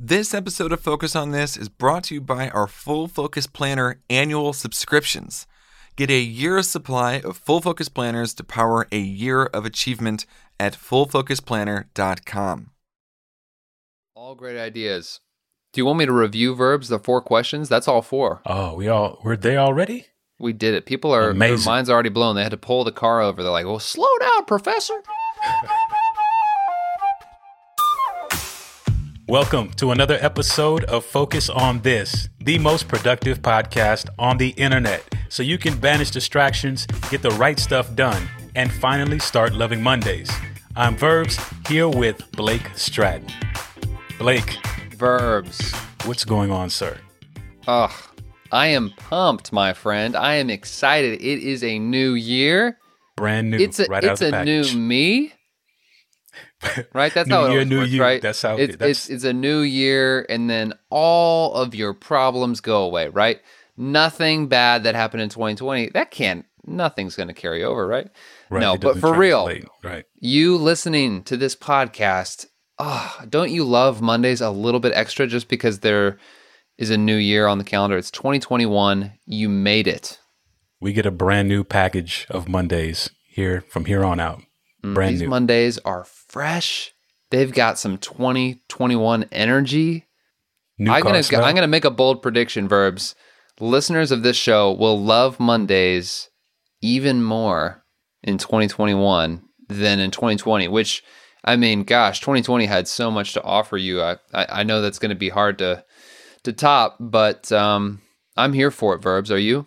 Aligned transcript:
This 0.00 0.32
episode 0.32 0.70
of 0.72 0.80
Focus 0.80 1.16
on 1.16 1.32
This 1.32 1.56
is 1.56 1.68
brought 1.68 2.04
to 2.04 2.14
you 2.14 2.20
by 2.20 2.50
our 2.50 2.68
Full 2.68 3.08
Focus 3.08 3.48
Planner 3.48 4.00
annual 4.08 4.52
subscriptions. 4.52 5.46
Get 5.96 6.08
a 6.10 6.20
year's 6.20 6.68
supply 6.68 7.14
of 7.20 7.36
Full 7.36 7.60
Focus 7.60 7.88
Planners 7.88 8.32
to 8.34 8.44
power 8.44 8.86
a 8.92 8.98
year 8.98 9.46
of 9.46 9.64
achievement 9.64 10.24
at 10.60 10.74
fullfocusplanner.com. 10.74 12.70
All 14.14 14.34
great 14.36 14.56
ideas. 14.56 15.20
Do 15.72 15.80
you 15.80 15.84
want 15.86 15.98
me 15.98 16.06
to 16.06 16.12
review 16.12 16.54
verbs, 16.54 16.88
the 16.88 17.00
four 17.00 17.20
questions? 17.20 17.68
That's 17.68 17.88
all 17.88 18.02
four. 18.02 18.40
Oh, 18.46 18.74
we 18.74 18.86
all 18.88 19.18
were 19.24 19.36
they 19.36 19.56
already? 19.56 20.06
We 20.38 20.52
did 20.52 20.74
it. 20.74 20.86
People 20.86 21.12
are 21.12 21.30
Amazing. 21.30 21.56
their 21.56 21.64
minds 21.66 21.90
are 21.90 21.94
already 21.94 22.08
blown. 22.10 22.36
They 22.36 22.44
had 22.44 22.52
to 22.52 22.56
pull 22.56 22.84
the 22.84 22.92
car 22.92 23.20
over. 23.20 23.42
They're 23.42 23.50
like, 23.50 23.66
"Well, 23.66 23.80
slow 23.80 24.06
down, 24.20 24.44
professor." 24.44 24.94
Welcome 29.28 29.72
to 29.72 29.90
another 29.90 30.16
episode 30.22 30.84
of 30.84 31.04
Focus 31.04 31.50
on 31.50 31.82
This, 31.82 32.30
the 32.40 32.58
most 32.58 32.88
productive 32.88 33.42
podcast 33.42 34.08
on 34.18 34.38
the 34.38 34.54
internet, 34.56 35.04
so 35.28 35.42
you 35.42 35.58
can 35.58 35.78
banish 35.78 36.10
distractions, 36.10 36.86
get 37.10 37.20
the 37.20 37.32
right 37.32 37.58
stuff 37.58 37.94
done, 37.94 38.26
and 38.54 38.72
finally 38.72 39.18
start 39.18 39.52
loving 39.52 39.82
Mondays. 39.82 40.30
I'm 40.76 40.96
Verbs 40.96 41.38
here 41.68 41.90
with 41.90 42.32
Blake 42.32 42.70
Stratton. 42.74 43.28
Blake, 44.18 44.56
Verbs. 44.96 45.74
what's 46.06 46.24
going 46.24 46.50
on, 46.50 46.70
sir? 46.70 46.96
Ugh. 47.66 47.92
I 48.50 48.68
am 48.68 48.94
pumped, 48.96 49.52
my 49.52 49.74
friend. 49.74 50.16
I 50.16 50.36
am 50.36 50.48
excited. 50.48 51.20
It 51.20 51.40
is 51.40 51.62
a 51.62 51.78
new 51.78 52.14
year. 52.14 52.78
Brand 53.14 53.50
new, 53.50 53.58
It's 53.58 53.78
a 53.78 53.84
right 53.88 54.04
out 54.04 54.12
it's 54.12 54.22
a 54.22 54.42
new 54.42 54.64
me. 54.74 55.34
Right? 56.92 57.12
That's 57.14 57.28
New 57.28 57.34
how 57.34 57.44
it 57.46 57.52
year, 57.52 57.64
new 57.64 57.78
works, 57.78 57.90
you. 57.90 58.02
right? 58.02 58.20
That's 58.22 58.42
how- 58.42 58.56
it's, 58.56 58.76
that's- 58.76 59.04
it's 59.06 59.08
it's 59.10 59.24
a 59.24 59.32
new 59.32 59.60
year 59.60 60.26
and 60.28 60.48
then 60.50 60.72
all 60.90 61.54
of 61.54 61.74
your 61.74 61.94
problems 61.94 62.60
go 62.60 62.82
away, 62.82 63.08
right? 63.08 63.40
Nothing 63.76 64.48
bad 64.48 64.82
that 64.84 64.94
happened 64.96 65.22
in 65.22 65.28
2020, 65.28 65.90
that 65.90 66.10
can't 66.10 66.44
nothing's 66.66 67.16
going 67.16 67.28
to 67.28 67.34
carry 67.34 67.62
over, 67.64 67.86
right? 67.86 68.08
Right, 68.50 68.60
no, 68.60 68.76
but 68.76 68.98
for 68.98 69.14
real, 69.14 69.48
right? 69.82 70.04
you 70.20 70.56
listening 70.56 71.22
to 71.24 71.36
this 71.36 71.54
podcast, 71.56 72.46
ah, 72.78 73.24
don't 73.28 73.50
you 73.50 73.64
love 73.64 74.02
Mondays 74.02 74.40
a 74.40 74.50
little 74.50 74.80
bit 74.80 74.92
extra 74.94 75.26
just 75.26 75.48
because 75.48 75.80
there 75.80 76.18
is 76.76 76.90
a 76.90 76.98
new 76.98 77.16
year 77.16 77.46
on 77.46 77.58
the 77.58 77.64
calendar? 77.64 77.96
It's 77.96 78.10
2021. 78.10 79.12
You 79.26 79.48
made 79.48 79.86
it. 79.86 80.18
We 80.80 80.92
get 80.92 81.06
a 81.06 81.10
brand 81.10 81.48
new 81.48 81.64
package 81.64 82.26
of 82.30 82.48
Mondays 82.48 83.10
here 83.28 83.62
from 83.62 83.84
here 83.86 84.04
on 84.04 84.20
out. 84.20 84.42
Brand 84.82 85.14
These 85.14 85.22
new. 85.22 85.28
Mondays 85.28 85.78
are 85.78 86.04
fresh. 86.28 86.92
They've 87.30 87.52
got 87.52 87.78
some 87.78 87.98
2021 87.98 89.26
energy. 89.32 90.06
new 90.78 90.90
I'm 90.90 91.02
gonna. 91.02 91.22
I'm 91.32 91.54
gonna 91.54 91.66
make 91.66 91.84
a 91.84 91.90
bold 91.90 92.22
prediction. 92.22 92.68
Verbs. 92.68 93.14
Listeners 93.60 94.12
of 94.12 94.22
this 94.22 94.36
show 94.36 94.72
will 94.72 95.00
love 95.00 95.40
Mondays 95.40 96.28
even 96.80 97.24
more 97.24 97.82
in 98.22 98.38
2021 98.38 99.42
than 99.68 99.98
in 99.98 100.10
2020. 100.12 100.68
Which, 100.68 101.02
I 101.44 101.56
mean, 101.56 101.82
gosh, 101.82 102.20
2020 102.20 102.66
had 102.66 102.86
so 102.86 103.10
much 103.10 103.32
to 103.32 103.42
offer 103.42 103.76
you. 103.76 104.00
I 104.00 104.16
I, 104.32 104.46
I 104.60 104.62
know 104.62 104.80
that's 104.80 104.98
going 104.98 105.10
to 105.10 105.16
be 105.16 105.28
hard 105.28 105.58
to 105.58 105.84
to 106.44 106.52
top, 106.52 106.96
but 107.00 107.50
um, 107.52 108.00
I'm 108.36 108.52
here 108.52 108.70
for 108.70 108.94
it. 108.94 109.02
Verbs, 109.02 109.30
are 109.30 109.38
you? 109.38 109.66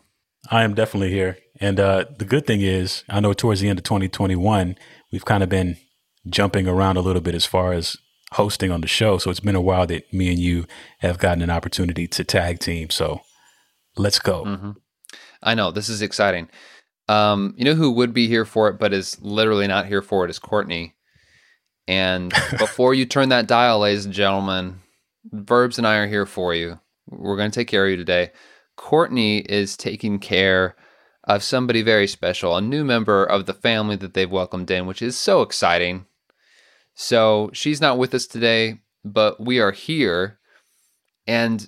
I 0.50 0.64
am 0.64 0.74
definitely 0.74 1.12
here. 1.12 1.38
And 1.60 1.80
uh, 1.80 2.06
the 2.18 2.26
good 2.26 2.48
thing 2.48 2.62
is, 2.62 3.04
I 3.08 3.20
know 3.20 3.34
towards 3.34 3.62
the 3.62 3.70
end 3.70 3.78
of 3.78 3.84
2021, 3.84 4.76
we've 5.12 5.26
kind 5.26 5.44
of 5.44 5.50
been 5.50 5.78
jumping 6.28 6.68
around 6.68 6.98
a 6.98 7.02
little 7.02 7.22
bit 7.22 7.36
as 7.36 7.46
far 7.46 7.74
as 7.74 7.98
hosting 8.34 8.72
on 8.72 8.82
the 8.82 8.88
show. 8.88 9.18
So 9.18 9.30
it's 9.30 9.40
been 9.40 9.56
a 9.56 9.62
while 9.62 9.88
that 9.88 10.12
me 10.14 10.30
and 10.30 10.40
you 10.40 10.66
have 11.00 11.18
gotten 11.18 11.42
an 11.42 11.50
opportunity 11.50 12.08
to 12.08 12.24
tag 12.24 12.60
team. 12.60 12.90
So 12.90 13.22
let's 13.98 14.20
go. 14.20 14.46
Mm-hmm. 14.46 14.72
I 15.44 15.56
know 15.56 15.72
this 15.72 15.90
is 15.90 16.02
exciting. 16.02 16.50
Um, 17.10 17.54
you 17.58 17.66
know 17.66 17.74
who 17.74 17.92
would 17.92 18.14
be 18.14 18.28
here 18.28 18.46
for 18.46 18.70
it, 18.70 18.80
but 18.80 18.94
is 18.94 19.20
literally 19.22 19.68
not 19.68 19.88
here 19.88 20.02
for 20.02 20.24
it 20.24 20.30
is 20.30 20.40
Courtney. 20.40 20.96
And 21.88 22.34
before 22.58 22.94
you 22.94 23.06
turn 23.06 23.30
that 23.30 23.48
dial, 23.48 23.80
ladies 23.80 24.06
and 24.06 24.14
gentlemen, 24.14 24.82
Verbs 25.32 25.78
and 25.78 25.86
I 25.86 25.98
are 25.98 26.08
here 26.08 26.26
for 26.26 26.56
you. 26.56 26.80
We're 27.10 27.38
going 27.38 27.52
to 27.52 27.60
take 27.60 27.68
care 27.68 27.86
of 27.86 27.92
you 27.92 27.98
today. 27.98 28.32
Courtney 28.76 29.40
is 29.40 29.78
taking 29.78 30.20
care 30.20 30.76
of 31.26 31.44
somebody 31.44 31.82
very 31.82 32.08
special, 32.08 32.56
a 32.56 32.62
new 32.62 32.84
member 32.84 33.24
of 33.24 33.46
the 33.46 33.54
family 33.54 33.96
that 33.98 34.14
they've 34.14 34.32
welcomed 34.32 34.72
in, 34.72 34.88
which 34.88 35.02
is 35.02 35.18
so 35.18 35.42
exciting. 35.42 36.06
So 37.02 37.50
she's 37.52 37.82
not 37.82 37.98
with 37.98 38.14
us 38.14 38.28
today, 38.28 38.78
but 39.04 39.44
we 39.44 39.60
are 39.60 39.72
here. 39.72 40.38
And 41.26 41.68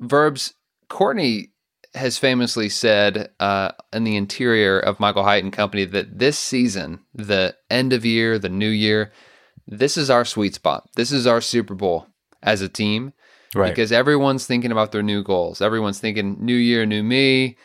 Verbs, 0.00 0.52
Courtney 0.90 1.52
has 1.94 2.18
famously 2.18 2.68
said 2.68 3.30
uh, 3.40 3.72
in 3.94 4.04
the 4.04 4.16
interior 4.16 4.78
of 4.78 5.00
Michael 5.00 5.22
Hyatt 5.24 5.44
and 5.44 5.52
Company 5.52 5.86
that 5.86 6.18
this 6.18 6.38
season, 6.38 7.00
the 7.14 7.56
end 7.70 7.94
of 7.94 8.04
year, 8.04 8.38
the 8.38 8.50
new 8.50 8.68
year, 8.68 9.12
this 9.66 9.96
is 9.96 10.10
our 10.10 10.26
sweet 10.26 10.54
spot. 10.54 10.86
This 10.94 11.10
is 11.10 11.26
our 11.26 11.40
Super 11.40 11.74
Bowl 11.74 12.06
as 12.42 12.60
a 12.60 12.68
team 12.68 13.14
Right. 13.54 13.70
because 13.70 13.92
everyone's 13.92 14.46
thinking 14.46 14.72
about 14.72 14.92
their 14.92 15.02
new 15.02 15.22
goals. 15.22 15.62
Everyone's 15.62 16.00
thinking 16.00 16.36
new 16.38 16.54
year, 16.54 16.84
new 16.84 17.02
me, 17.02 17.56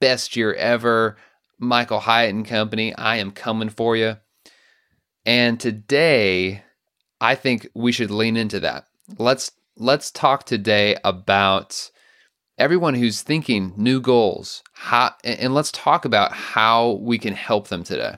best 0.00 0.36
year 0.36 0.54
ever. 0.54 1.16
Michael 1.58 1.98
Hyatt 2.00 2.32
and 2.32 2.46
Company, 2.46 2.94
I 2.94 3.16
am 3.16 3.32
coming 3.32 3.68
for 3.68 3.96
you. 3.96 4.18
And 5.24 5.60
today, 5.60 6.64
I 7.20 7.34
think 7.34 7.68
we 7.74 7.92
should 7.92 8.10
lean 8.10 8.36
into 8.36 8.60
that. 8.60 8.86
Let's 9.18 9.52
let's 9.76 10.10
talk 10.10 10.44
today 10.44 10.96
about 11.04 11.90
everyone 12.58 12.94
who's 12.94 13.22
thinking 13.22 13.72
new 13.76 14.00
goals. 14.00 14.62
How 14.72 15.14
and 15.24 15.54
let's 15.54 15.72
talk 15.72 16.04
about 16.04 16.32
how 16.32 16.92
we 17.02 17.18
can 17.18 17.34
help 17.34 17.68
them 17.68 17.84
today. 17.84 18.16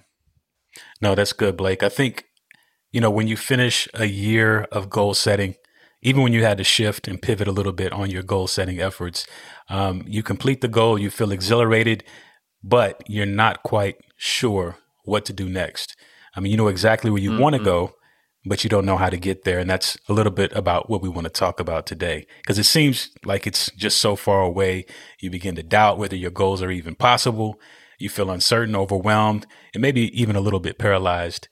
No, 1.00 1.14
that's 1.14 1.32
good, 1.32 1.56
Blake. 1.56 1.82
I 1.82 1.88
think, 1.88 2.24
you 2.92 3.00
know, 3.00 3.10
when 3.10 3.28
you 3.28 3.36
finish 3.36 3.88
a 3.94 4.06
year 4.06 4.62
of 4.72 4.90
goal 4.90 5.14
setting, 5.14 5.54
even 6.02 6.22
when 6.22 6.32
you 6.32 6.42
had 6.42 6.58
to 6.58 6.64
shift 6.64 7.06
and 7.08 7.20
pivot 7.20 7.48
a 7.48 7.52
little 7.52 7.72
bit 7.72 7.92
on 7.92 8.10
your 8.10 8.22
goal 8.22 8.46
setting 8.46 8.80
efforts, 8.80 9.26
um, 9.68 10.04
you 10.06 10.22
complete 10.22 10.60
the 10.60 10.68
goal, 10.68 10.98
you 10.98 11.10
feel 11.10 11.32
exhilarated, 11.32 12.04
but 12.62 13.02
you're 13.06 13.26
not 13.26 13.62
quite 13.62 13.96
sure 14.16 14.76
what 15.04 15.24
to 15.26 15.32
do 15.32 15.48
next. 15.48 15.96
I 16.36 16.40
mean, 16.40 16.50
you 16.50 16.56
know 16.56 16.68
exactly 16.68 17.10
where 17.10 17.22
you 17.22 17.36
want 17.36 17.54
to 17.54 17.58
mm-hmm. 17.58 17.64
go, 17.66 17.94
but 18.44 18.64
you 18.64 18.70
don't 18.70 18.86
know 18.86 18.96
how 18.96 19.08
to 19.08 19.16
get 19.16 19.44
there. 19.44 19.58
And 19.58 19.70
that's 19.70 19.96
a 20.08 20.12
little 20.12 20.32
bit 20.32 20.52
about 20.52 20.90
what 20.90 21.02
we 21.02 21.08
want 21.08 21.24
to 21.26 21.30
talk 21.32 21.60
about 21.60 21.86
today. 21.86 22.26
Because 22.42 22.58
it 22.58 22.64
seems 22.64 23.10
like 23.24 23.46
it's 23.46 23.70
just 23.72 23.98
so 23.98 24.16
far 24.16 24.42
away. 24.42 24.86
You 25.20 25.30
begin 25.30 25.54
to 25.56 25.62
doubt 25.62 25.98
whether 25.98 26.16
your 26.16 26.30
goals 26.30 26.62
are 26.62 26.70
even 26.70 26.94
possible. 26.94 27.60
You 27.98 28.08
feel 28.08 28.30
uncertain, 28.30 28.76
overwhelmed, 28.76 29.46
and 29.72 29.80
maybe 29.80 30.10
even 30.20 30.36
a 30.36 30.40
little 30.40 30.60
bit 30.60 30.78
paralyzed. 30.78 31.48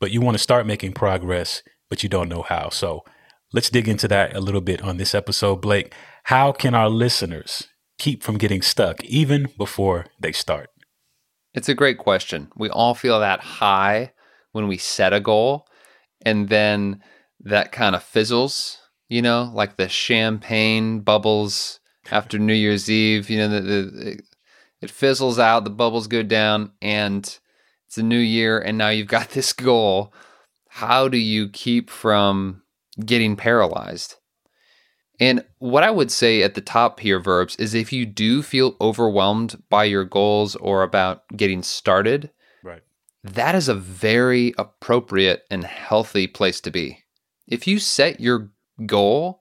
But 0.00 0.10
you 0.10 0.20
want 0.20 0.36
to 0.36 0.42
start 0.42 0.66
making 0.66 0.92
progress, 0.92 1.62
but 1.88 2.02
you 2.02 2.08
don't 2.08 2.28
know 2.28 2.42
how. 2.42 2.68
So 2.68 3.04
let's 3.52 3.70
dig 3.70 3.88
into 3.88 4.08
that 4.08 4.34
a 4.34 4.40
little 4.40 4.60
bit 4.60 4.82
on 4.82 4.96
this 4.96 5.14
episode, 5.14 5.56
Blake. 5.56 5.94
How 6.24 6.52
can 6.52 6.74
our 6.74 6.90
listeners 6.90 7.68
keep 7.98 8.22
from 8.22 8.38
getting 8.38 8.60
stuck 8.60 9.02
even 9.04 9.48
before 9.56 10.06
they 10.20 10.32
start? 10.32 10.70
It's 11.54 11.68
a 11.68 11.74
great 11.74 11.98
question. 11.98 12.50
We 12.56 12.68
all 12.68 12.94
feel 12.94 13.20
that 13.20 13.40
high 13.40 14.12
when 14.54 14.68
we 14.68 14.78
set 14.78 15.12
a 15.12 15.18
goal 15.18 15.66
and 16.24 16.48
then 16.48 17.02
that 17.40 17.72
kind 17.72 17.96
of 17.96 18.02
fizzles, 18.02 18.78
you 19.08 19.20
know, 19.20 19.50
like 19.52 19.76
the 19.76 19.88
champagne 19.88 21.00
bubbles 21.00 21.80
after 22.10 22.38
New 22.38 22.54
Year's 22.54 22.88
Eve, 22.88 23.28
you 23.28 23.38
know, 23.38 23.48
the, 23.48 23.60
the, 23.60 24.20
it 24.80 24.90
fizzles 24.90 25.40
out, 25.40 25.64
the 25.64 25.70
bubbles 25.70 26.06
go 26.06 26.22
down 26.22 26.70
and 26.80 27.38
it's 27.86 27.98
a 27.98 28.02
new 28.02 28.18
year 28.18 28.58
and 28.58 28.78
now 28.78 28.90
you've 28.90 29.08
got 29.08 29.30
this 29.30 29.52
goal. 29.52 30.14
How 30.68 31.08
do 31.08 31.18
you 31.18 31.48
keep 31.48 31.90
from 31.90 32.62
getting 33.04 33.34
paralyzed? 33.34 34.14
And 35.18 35.44
what 35.58 35.82
I 35.82 35.90
would 35.90 36.10
say 36.10 36.42
at 36.42 36.54
the 36.54 36.60
top 36.60 37.00
here, 37.00 37.20
verbs, 37.20 37.56
is 37.56 37.74
if 37.74 37.92
you 37.92 38.06
do 38.06 38.40
feel 38.42 38.76
overwhelmed 38.80 39.62
by 39.68 39.84
your 39.84 40.04
goals 40.04 40.54
or 40.56 40.82
about 40.82 41.22
getting 41.36 41.62
started. 41.62 42.30
That 43.24 43.54
is 43.54 43.68
a 43.68 43.74
very 43.74 44.54
appropriate 44.58 45.42
and 45.50 45.64
healthy 45.64 46.26
place 46.26 46.60
to 46.60 46.70
be. 46.70 46.98
If 47.48 47.66
you 47.66 47.78
set 47.78 48.20
your 48.20 48.50
goal 48.86 49.40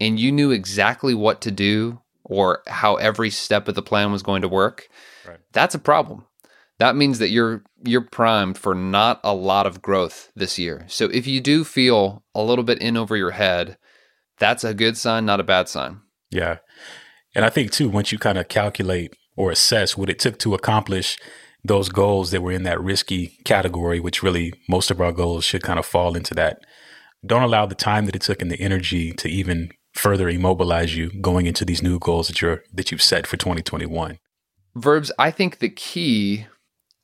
and 0.00 0.18
you 0.18 0.32
knew 0.32 0.50
exactly 0.50 1.14
what 1.14 1.40
to 1.42 1.50
do 1.50 2.00
or 2.24 2.62
how 2.66 2.96
every 2.96 3.30
step 3.30 3.68
of 3.68 3.74
the 3.74 3.82
plan 3.82 4.12
was 4.12 4.22
going 4.22 4.42
to 4.42 4.48
work, 4.48 4.88
Right. 5.26 5.38
that's 5.52 5.74
a 5.74 5.78
problem. 5.78 6.24
That 6.78 6.96
means 6.96 7.18
that 7.18 7.30
you're 7.30 7.64
you're 7.84 8.00
primed 8.02 8.56
for 8.56 8.74
not 8.74 9.20
a 9.24 9.34
lot 9.34 9.66
of 9.66 9.82
growth 9.82 10.30
this 10.34 10.58
year. 10.58 10.84
So 10.88 11.06
if 11.06 11.26
you 11.26 11.40
do 11.40 11.64
feel 11.64 12.24
a 12.34 12.42
little 12.42 12.64
bit 12.64 12.80
in 12.80 12.96
over 12.96 13.16
your 13.16 13.32
head, 13.32 13.76
that's 14.38 14.64
a 14.64 14.74
good 14.74 14.96
sign, 14.96 15.26
not 15.26 15.40
a 15.40 15.44
bad 15.44 15.68
sign. 15.68 16.00
Yeah. 16.30 16.58
And 17.34 17.44
I 17.44 17.50
think 17.50 17.72
too, 17.72 17.88
once 17.88 18.10
you 18.12 18.18
kind 18.18 18.38
of 18.38 18.48
calculate 18.48 19.14
or 19.36 19.50
assess 19.50 19.96
what 19.96 20.08
it 20.10 20.18
took 20.18 20.38
to 20.40 20.54
accomplish 20.54 21.18
those 21.64 21.88
goals 21.88 22.30
that 22.30 22.40
were 22.40 22.52
in 22.52 22.62
that 22.62 22.80
risky 22.80 23.38
category, 23.44 24.00
which 24.00 24.22
really 24.22 24.52
most 24.68 24.90
of 24.90 25.00
our 25.00 25.12
goals 25.12 25.44
should 25.44 25.62
kind 25.62 25.78
of 25.78 25.86
fall 25.86 26.16
into 26.16 26.34
that 26.34 26.60
don't 27.26 27.42
allow 27.42 27.66
the 27.66 27.74
time 27.74 28.06
that 28.06 28.16
it 28.16 28.22
took 28.22 28.42
and 28.42 28.50
the 28.50 28.60
energy 28.60 29.12
to 29.12 29.28
even 29.28 29.70
further 29.92 30.28
immobilize 30.28 30.96
you 30.96 31.10
going 31.20 31.46
into 31.46 31.64
these 31.64 31.82
new 31.82 31.98
goals 31.98 32.28
that 32.28 32.40
you're 32.40 32.62
that 32.72 32.90
you've 32.90 33.02
set 33.02 33.26
for 33.26 33.36
2021. 33.36 34.18
Verbs, 34.76 35.10
I 35.18 35.30
think 35.30 35.58
the 35.58 35.68
key 35.68 36.46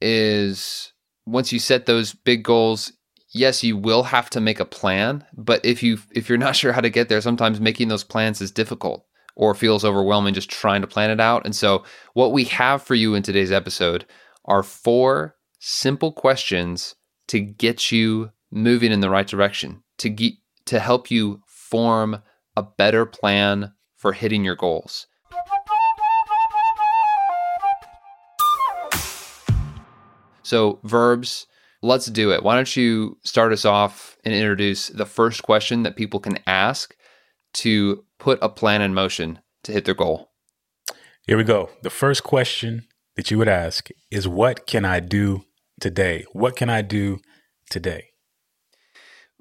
is 0.01 0.93
once 1.27 1.53
you 1.53 1.59
set 1.59 1.87
those 1.87 2.13
big 2.13 2.45
goals, 2.45 2.93
yes, 3.33 3.65
you 3.65 3.77
will 3.77 4.05
have 4.05 4.31
to 4.31 4.41
make 4.41 4.61
a 4.61 4.65
plan, 4.65 5.25
but 5.37 5.65
if 5.65 5.83
you 5.83 5.99
if 6.13 6.29
you're 6.29 6.39
not 6.39 6.57
sure 6.57 6.73
how 6.73 6.81
to 6.81 6.91
get 6.91 7.09
there, 7.09 7.21
sometimes 7.21 7.61
making 7.61 7.89
those 7.89 8.05
plans 8.05 8.41
is 8.41 8.51
difficult 8.51 9.05
or 9.37 9.53
feels 9.53 9.85
overwhelming 9.85 10.33
just 10.33 10.49
trying 10.49 10.81
to 10.81 10.87
plan 10.87 11.11
it 11.11 11.19
out. 11.19 11.45
And 11.45 11.57
so 11.57 11.83
what 12.13 12.31
we 12.31 12.45
have 12.45 12.83
for 12.83 12.95
you 12.95 13.17
in 13.17 13.23
today's 13.25 13.51
episode 13.51 14.07
are 14.45 14.63
four 14.63 15.37
simple 15.59 16.13
questions 16.13 16.95
to 17.29 17.41
get 17.41 17.91
you 17.91 18.31
moving 18.51 18.93
in 18.93 19.01
the 19.01 19.11
right 19.11 19.27
direction, 19.27 19.83
to 19.99 20.09
get 20.09 20.35
to 20.67 20.79
help 20.79 21.11
you 21.11 21.41
form 21.47 22.23
a 22.57 22.63
better 22.63 23.05
plan 23.05 23.73
for 23.97 24.13
hitting 24.13 24.45
your 24.45 24.57
goals. 24.57 25.07
So, 30.43 30.79
verbs, 30.85 31.47
let's 31.83 32.07
do 32.07 32.31
it. 32.31 32.43
Why 32.43 32.55
don't 32.55 32.77
you 32.77 33.19
start 33.25 33.53
us 33.53 33.65
off 33.65 34.17
and 34.25 34.35
introduce 34.35 34.89
the 34.89 35.07
first 35.07 35.43
question 35.43 35.83
that 35.85 35.97
people 35.97 36.21
can 36.21 36.39
ask 36.47 36.95
to 37.55 38.05
put 38.19 38.39
a 38.43 38.49
plan 38.49 38.83
in 38.83 38.93
motion 38.93 39.39
to 39.65 39.73
hit 39.73 39.87
their 39.87 39.95
goal? 39.95 40.31
Here 41.27 41.39
we 41.39 41.45
go. 41.45 41.71
The 41.83 41.91
first 41.91 42.23
question 42.23 42.87
that 43.17 43.31
you 43.31 43.39
would 43.39 43.49
ask 43.49 43.89
is 44.11 44.29
What 44.29 44.67
can 44.67 44.85
I 44.85 45.01
do 45.01 45.45
today? 45.81 46.25
What 46.33 46.57
can 46.57 46.71
I 46.71 46.83
do 46.83 47.21
today? 47.71 48.11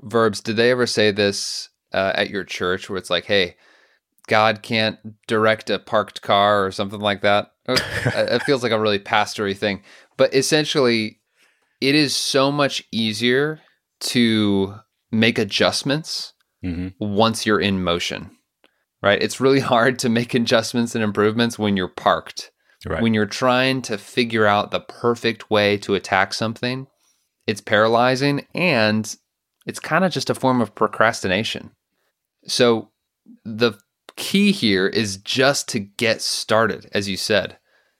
Verbs, 0.01 0.41
did 0.41 0.57
they 0.57 0.71
ever 0.71 0.85
say 0.85 1.11
this 1.11 1.69
uh, 1.93 2.11
at 2.15 2.29
your 2.29 2.43
church 2.43 2.89
where 2.89 2.97
it's 2.97 3.09
like, 3.09 3.25
hey, 3.25 3.55
God 4.27 4.61
can't 4.61 4.97
direct 5.27 5.69
a 5.69 5.79
parked 5.79 6.21
car 6.21 6.65
or 6.65 6.71
something 6.71 6.99
like 6.99 7.21
that? 7.21 7.51
it 7.67 8.43
feels 8.43 8.63
like 8.63 8.71
a 8.71 8.79
really 8.79 8.99
pastory 8.99 9.55
thing. 9.55 9.81
But 10.17 10.33
essentially, 10.33 11.19
it 11.81 11.95
is 11.95 12.15
so 12.15 12.51
much 12.51 12.83
easier 12.91 13.59
to 13.99 14.75
make 15.11 15.37
adjustments 15.37 16.33
mm-hmm. 16.63 16.89
once 16.99 17.45
you're 17.45 17.59
in 17.59 17.83
motion, 17.83 18.31
right? 19.01 19.21
It's 19.21 19.41
really 19.41 19.59
hard 19.73 19.99
to 19.99 20.09
make 20.09 20.33
adjustments 20.33 20.95
and 20.95 21.03
improvements 21.03 21.59
when 21.59 21.77
you're 21.77 21.87
parked. 21.87 22.51
Right. 22.85 23.01
When 23.01 23.13
you're 23.13 23.25
trying 23.25 23.81
to 23.83 23.97
figure 23.97 24.45
out 24.45 24.71
the 24.71 24.81
perfect 24.81 25.50
way 25.50 25.77
to 25.80 25.95
attack 25.95 26.33
something, 26.33 26.88
it's 27.47 27.62
paralyzing 27.62 28.45
and 28.53 29.15
it's 29.65 29.80
kind 29.80 30.03
of 30.03 30.12
just 30.12 30.30
a 30.30 30.35
form 30.35 30.59
of 30.62 30.75
procrastination. 30.75 31.71
So 32.45 32.91
the 33.45 33.74
key 34.15 34.51
here 34.51 34.88
is 34.88 35.18
just 35.18 35.69
to 35.69 35.80
get 35.80 36.21
started, 36.21 36.89
as 36.94 37.07
you 37.07 37.18
said. 37.18 37.57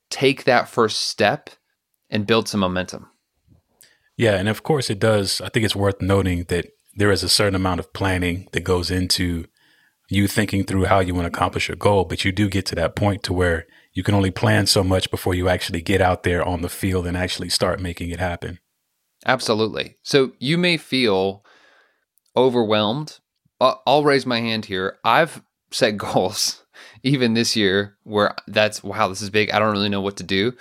Take 0.10 0.44
that 0.44 0.68
first 0.68 1.04
step 1.04 1.50
and 2.10 2.28
build 2.28 2.48
some 2.48 2.60
momentum. 2.60 3.10
Yeah, 4.18 4.36
and 4.36 4.48
of 4.48 4.64
course 4.64 4.90
it 4.90 5.00
does. 5.00 5.42
I 5.42 5.50
think 5.50 5.66
it's 5.66 5.76
worth 5.76 6.02
noting 6.02 6.46
that 6.50 6.68
there 6.96 7.12
is 7.12 7.24
a 7.24 7.30
certain 7.30 7.56
amount 7.56 7.80
of 7.80 7.94
planning 7.94 8.48
that 8.52 8.64
goes 8.64 8.92
into 8.92 9.46
you 10.10 10.28
thinking 10.28 10.64
through 10.64 10.86
how 10.86 11.00
you 11.00 11.16
want 11.16 11.26
to 11.26 11.36
accomplish 11.36 11.68
your 11.68 11.78
goal, 11.78 12.06
but 12.06 12.24
you 12.24 12.32
do 12.32 12.50
get 12.50 12.66
to 12.68 12.76
that 12.76 12.96
point 12.96 13.24
to 13.24 13.34
where 13.34 13.66
you 13.94 14.04
can 14.04 14.16
only 14.16 14.32
plan 14.32 14.66
so 14.66 14.84
much 14.84 15.12
before 15.12 15.34
you 15.34 15.48
actually 15.48 15.82
get 15.82 16.02
out 16.02 16.24
there 16.24 16.44
on 16.44 16.62
the 16.62 16.70
field 16.70 17.06
and 17.06 17.16
actually 17.16 17.50
start 17.50 17.80
making 17.80 18.10
it 18.10 18.20
happen. 18.20 18.60
Absolutely. 19.26 19.98
So 20.04 20.34
you 20.40 20.58
may 20.58 20.78
feel 20.78 21.46
overwhelmed. 22.36 23.20
I'll 23.62 24.04
raise 24.04 24.26
my 24.26 24.42
hand 24.42 24.66
here. 24.66 24.98
I've 25.04 25.42
set 25.72 25.98
goals 25.98 26.64
even 27.04 27.34
this 27.34 27.56
year 27.56 27.98
where 28.04 28.36
that's 28.48 28.84
wow, 28.84 29.08
this 29.08 29.22
is 29.22 29.30
big. 29.30 29.52
I 29.52 29.60
don't 29.60 29.72
really 29.72 29.90
know 29.90 30.02
what 30.02 30.18
to 30.18 30.24
do. 30.24 30.54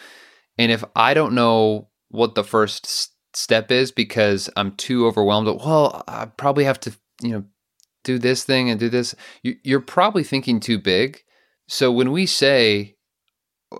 And 0.59 0.71
if 0.71 0.85
I 0.95 1.15
don't 1.15 1.35
know 1.35 1.89
what 2.11 2.35
the 2.35 2.45
first 2.45 3.11
step 3.35 3.71
is 3.71 3.91
because 3.91 4.51
I'm 4.57 4.73
too 4.77 5.07
overwhelmed, 5.07 5.47
well, 5.47 6.05
I 6.07 6.27
probably 6.27 6.65
have 6.65 6.79
to, 6.81 6.93
you 7.23 7.31
know, 7.31 7.45
do 8.05 8.19
this 8.19 8.45
thing 8.45 8.69
and 8.69 8.79
do 8.79 8.89
this. 8.89 9.15
You're 9.43 9.81
probably 9.81 10.25
thinking 10.25 10.61
too 10.61 10.79
big. 10.79 11.21
So 11.69 11.91
when 11.91 12.13
we 12.13 12.27
say, 12.27 12.97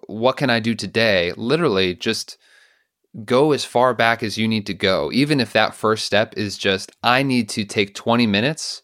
what 0.07 0.37
can 0.37 0.51
I 0.51 0.61
do 0.61 0.75
today? 0.75 1.33
Literally 1.37 1.95
just 1.95 2.39
go 3.25 3.53
as 3.53 3.65
far 3.65 3.95
back 3.95 4.23
as 4.23 4.39
you 4.39 4.49
need 4.49 4.67
to 4.67 4.75
go. 4.75 5.11
Even 5.13 5.41
if 5.41 5.53
that 5.53 5.75
first 5.75 6.05
step 6.05 6.35
is 6.37 6.57
just, 6.57 6.93
I 7.03 7.23
need 7.23 7.49
to 7.51 7.65
take 7.65 7.95
20 7.95 8.27
minutes 8.27 8.83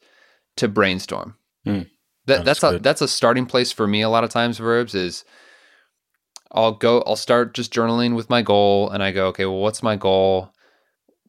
to 0.56 0.68
brainstorm. 0.68 1.36
Mm, 1.66 1.88
that, 2.26 2.44
that's, 2.44 2.60
that's 2.60 2.74
a, 2.74 2.78
that's 2.78 3.00
a 3.00 3.08
starting 3.08 3.46
place 3.46 3.72
for 3.72 3.86
me. 3.86 4.02
A 4.02 4.08
lot 4.08 4.24
of 4.24 4.30
times 4.30 4.58
verbs 4.58 4.94
is, 4.94 5.24
I'll 6.52 6.72
go, 6.72 7.02
I'll 7.06 7.16
start 7.16 7.54
just 7.54 7.72
journaling 7.72 8.14
with 8.16 8.30
my 8.30 8.42
goal 8.42 8.90
and 8.90 9.02
I 9.02 9.12
go, 9.12 9.28
okay, 9.28 9.44
well, 9.44 9.60
what's 9.60 9.82
my 9.82 9.96
goal? 9.96 10.52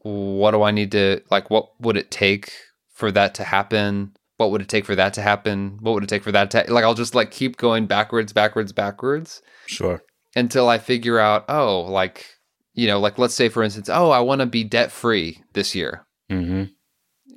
What 0.02 0.52
do 0.52 0.64
I 0.64 0.72
need 0.72 0.92
to, 0.94 1.22
like, 1.30 1.50
what 1.50 1.80
would 1.82 1.98
it 1.98 2.10
take 2.10 2.54
for 2.94 3.12
that 3.12 3.36
to 3.36 3.44
happen? 3.44 4.16
What 4.40 4.52
would 4.52 4.62
it 4.62 4.70
take 4.70 4.86
for 4.86 4.96
that 4.96 5.14
to 5.16 5.22
happen? 5.22 5.80
What 5.82 5.94
would 5.94 6.04
it 6.04 6.08
take 6.08 6.24
for 6.24 6.32
that 6.32 6.50
to, 6.52 6.64
like, 6.70 6.86
I'll 6.86 6.94
just 6.94 7.14
like 7.14 7.30
keep 7.30 7.58
going 7.58 7.88
backwards, 7.88 8.32
backwards, 8.32 8.72
backwards. 8.72 9.42
Sure. 9.66 10.02
Until 10.34 10.70
I 10.70 10.78
figure 10.78 11.20
out, 11.20 11.44
oh, 11.50 11.82
like, 11.82 12.26
you 12.74 12.88
know, 12.88 13.02
like 13.02 13.18
let's 13.18 13.34
say 13.34 13.50
for 13.50 13.64
instance, 13.64 13.90
oh, 13.90 14.12
I 14.12 14.22
want 14.22 14.40
to 14.40 14.46
be 14.46 14.64
debt 14.64 14.94
free 14.94 15.44
this 15.52 15.76
year. 15.76 16.08
Mm-hmm. 16.32 16.72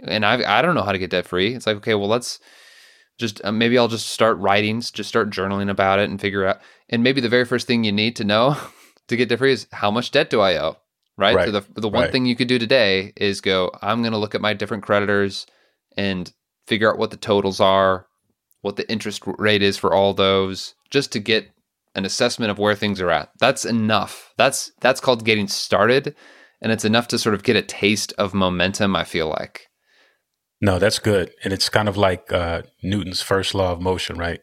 And 0.06 0.24
I, 0.24 0.58
I 0.58 0.62
don't 0.62 0.76
know 0.76 0.82
how 0.82 0.92
to 0.92 0.98
get 0.98 1.10
debt 1.10 1.26
free. 1.26 1.54
It's 1.54 1.66
like, 1.66 1.78
okay, 1.78 1.96
well, 1.96 2.08
let's, 2.08 2.38
just 3.18 3.44
uh, 3.44 3.50
maybe 3.50 3.76
I'll 3.76 3.88
just 3.88 4.10
start 4.10 4.38
writing, 4.38 4.80
just 4.80 5.08
start 5.08 5.30
journaling 5.30 5.70
about 5.70 5.98
it 5.98 6.08
and 6.08 6.20
figure 6.20 6.46
out. 6.46 6.60
And 6.88 7.02
maybe 7.02 7.20
the 7.20 7.28
very 7.28 7.44
first 7.44 7.66
thing 7.66 7.82
you 7.82 7.90
need 7.90 8.14
to 8.16 8.24
know 8.24 8.56
to 9.08 9.16
get 9.16 9.28
debt 9.28 9.38
free 9.38 9.52
is 9.52 9.66
how 9.72 9.90
much 9.90 10.12
debt 10.12 10.30
do 10.30 10.40
I 10.40 10.56
owe? 10.56 10.76
Right. 11.18 11.34
right. 11.34 11.46
So 11.46 11.50
the 11.50 11.80
the 11.80 11.88
one 11.88 12.04
right. 12.04 12.12
thing 12.12 12.26
you 12.26 12.36
could 12.36 12.48
do 12.48 12.58
today 12.58 13.12
is 13.16 13.40
go. 13.40 13.70
I'm 13.82 14.02
going 14.02 14.12
to 14.12 14.18
look 14.18 14.34
at 14.34 14.40
my 14.40 14.54
different 14.54 14.82
creditors 14.82 15.46
and 15.96 16.32
figure 16.72 16.90
out 16.90 16.98
what 16.98 17.10
the 17.10 17.18
totals 17.18 17.60
are, 17.60 18.06
what 18.62 18.76
the 18.76 18.90
interest 18.90 19.22
rate 19.26 19.62
is 19.62 19.76
for 19.76 19.92
all 19.92 20.14
those, 20.14 20.74
just 20.88 21.12
to 21.12 21.20
get 21.20 21.50
an 21.94 22.06
assessment 22.06 22.50
of 22.50 22.58
where 22.58 22.74
things 22.74 22.98
are 22.98 23.10
at. 23.10 23.28
That's 23.38 23.66
enough. 23.66 24.32
That's 24.38 24.72
that's 24.80 25.02
called 25.02 25.26
getting 25.26 25.48
started, 25.48 26.16
and 26.62 26.72
it's 26.72 26.86
enough 26.86 27.08
to 27.08 27.18
sort 27.18 27.34
of 27.34 27.42
get 27.42 27.56
a 27.56 27.60
taste 27.62 28.14
of 28.16 28.32
momentum. 28.32 28.96
I 28.96 29.04
feel 29.04 29.28
like. 29.28 29.66
No, 30.62 30.78
that's 30.78 30.98
good. 30.98 31.32
And 31.44 31.52
it's 31.52 31.68
kind 31.68 31.90
of 31.90 31.98
like 31.98 32.32
uh, 32.32 32.62
Newton's 32.82 33.20
first 33.20 33.54
law 33.54 33.72
of 33.72 33.82
motion, 33.82 34.16
right? 34.16 34.40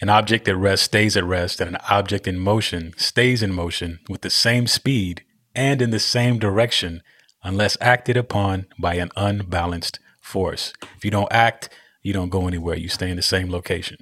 An 0.00 0.08
object 0.08 0.48
at 0.48 0.56
rest 0.56 0.82
stays 0.82 1.16
at 1.16 1.22
rest, 1.22 1.60
and 1.60 1.76
an 1.76 1.80
object 1.88 2.26
in 2.26 2.40
motion 2.40 2.92
stays 2.96 3.40
in 3.40 3.52
motion 3.52 4.00
with 4.08 4.22
the 4.22 4.30
same 4.30 4.66
speed 4.66 5.22
and 5.54 5.80
in 5.80 5.90
the 5.90 6.00
same 6.00 6.40
direction 6.40 7.02
unless 7.44 7.76
acted 7.80 8.16
upon 8.16 8.66
by 8.80 8.94
an 8.94 9.10
unbalanced 9.14 10.00
force. 10.22 10.72
If 10.96 11.04
you 11.04 11.10
don't 11.10 11.30
act, 11.30 11.68
you 12.02 12.14
don't 12.14 12.30
go 12.30 12.48
anywhere. 12.48 12.76
You 12.76 12.88
stay 12.88 13.10
in 13.10 13.16
the 13.16 13.22
same 13.22 13.50
location. 13.50 13.98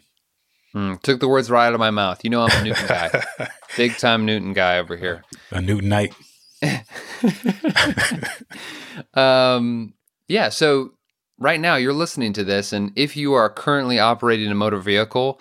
Mm, 0.75 1.03
took 1.03 1.19
the 1.19 1.27
words 1.27 1.50
right 1.50 1.67
out 1.67 1.75
of 1.75 1.81
my 1.81 1.91
mouth. 1.91 2.23
You 2.23 2.31
know 2.31 2.43
I'm 2.43 2.61
a 2.61 2.65
Newton 2.65 2.87
guy. 2.87 3.49
Big 3.77 3.97
time 3.97 4.25
Newton 4.25 4.53
guy 4.53 4.79
over 4.79 4.97
here. 4.97 5.25
A 5.50 5.59
Newtonite. 5.59 6.15
um 9.15 9.95
yeah, 10.29 10.49
so 10.49 10.93
right 11.41 11.59
now 11.59 11.75
you're 11.75 11.93
listening 11.93 12.33
to 12.35 12.45
this, 12.45 12.73
and 12.73 12.93
if 12.95 13.17
you 13.17 13.33
are 13.33 13.50
currently 13.50 13.99
operating 13.99 14.50
a 14.50 14.55
motor 14.55 14.79
vehicle, 14.79 15.41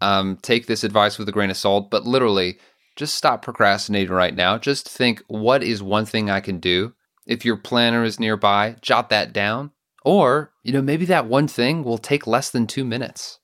um, 0.00 0.38
take 0.42 0.66
this 0.66 0.84
advice 0.84 1.18
with 1.18 1.28
a 1.28 1.32
grain 1.32 1.50
of 1.50 1.56
salt. 1.56 1.90
But 1.90 2.06
literally, 2.06 2.58
just 2.94 3.14
stop 3.14 3.42
procrastinating 3.42 4.12
right 4.12 4.34
now. 4.34 4.58
Just 4.58 4.88
think, 4.88 5.22
what 5.26 5.64
is 5.64 5.82
one 5.82 6.06
thing 6.06 6.30
I 6.30 6.40
can 6.40 6.60
do? 6.60 6.92
If 7.26 7.44
your 7.44 7.56
planner 7.56 8.04
is 8.04 8.20
nearby, 8.20 8.76
jot 8.82 9.08
that 9.10 9.32
down. 9.32 9.72
Or, 10.04 10.52
you 10.62 10.72
know, 10.72 10.82
maybe 10.82 11.04
that 11.06 11.26
one 11.26 11.48
thing 11.48 11.84
will 11.84 11.98
take 11.98 12.26
less 12.26 12.50
than 12.50 12.66
two 12.66 12.84
minutes. 12.84 13.38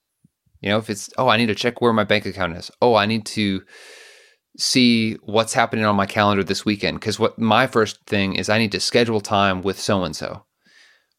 You 0.60 0.70
know, 0.70 0.78
if 0.78 0.88
it's, 0.88 1.10
oh, 1.18 1.28
I 1.28 1.36
need 1.36 1.46
to 1.46 1.54
check 1.54 1.80
where 1.80 1.92
my 1.92 2.04
bank 2.04 2.26
account 2.26 2.56
is. 2.56 2.70
Oh, 2.80 2.94
I 2.94 3.06
need 3.06 3.26
to 3.26 3.62
see 4.58 5.14
what's 5.22 5.52
happening 5.52 5.84
on 5.84 5.96
my 5.96 6.06
calendar 6.06 6.42
this 6.42 6.64
weekend. 6.64 6.98
Because 6.98 7.18
what 7.18 7.38
my 7.38 7.66
first 7.66 8.04
thing 8.06 8.34
is, 8.34 8.48
I 8.48 8.58
need 8.58 8.72
to 8.72 8.80
schedule 8.80 9.20
time 9.20 9.62
with 9.62 9.78
so 9.78 10.02
and 10.04 10.16
so, 10.16 10.44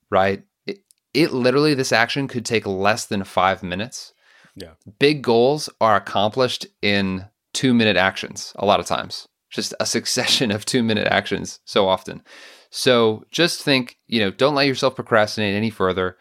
right? 0.09 0.43
it 0.65 0.79
it 1.13 1.31
literally 1.31 1.73
this 1.73 1.91
action 1.91 2.27
could 2.27 2.45
take 2.45 2.65
less 2.65 3.05
than 3.05 3.23
five 3.23 3.63
minutes. 3.63 4.13
Yeah. 4.55 4.71
Big 4.99 5.21
goals 5.21 5.69
are 5.79 5.95
accomplished 5.95 6.65
in 6.81 7.25
two 7.53 7.73
minute 7.73 7.97
actions 7.97 8.53
a 8.55 8.65
lot 8.65 8.79
of 8.79 8.85
times. 8.85 9.27
Just 9.49 9.73
a 9.79 9.85
succession 9.85 10.51
of 10.55 10.65
two 10.65 10.83
minute 10.83 11.07
actions 11.07 11.59
so 11.65 11.87
often. 11.87 12.23
So 12.69 13.23
just 13.31 13.61
think, 13.61 13.97
you 14.07 14.19
know, 14.19 14.31
don't 14.31 14.55
let 14.55 14.67
yourself 14.67 14.95
procrastinate 14.95 15.55
any 15.55 15.69
further. 15.69 16.17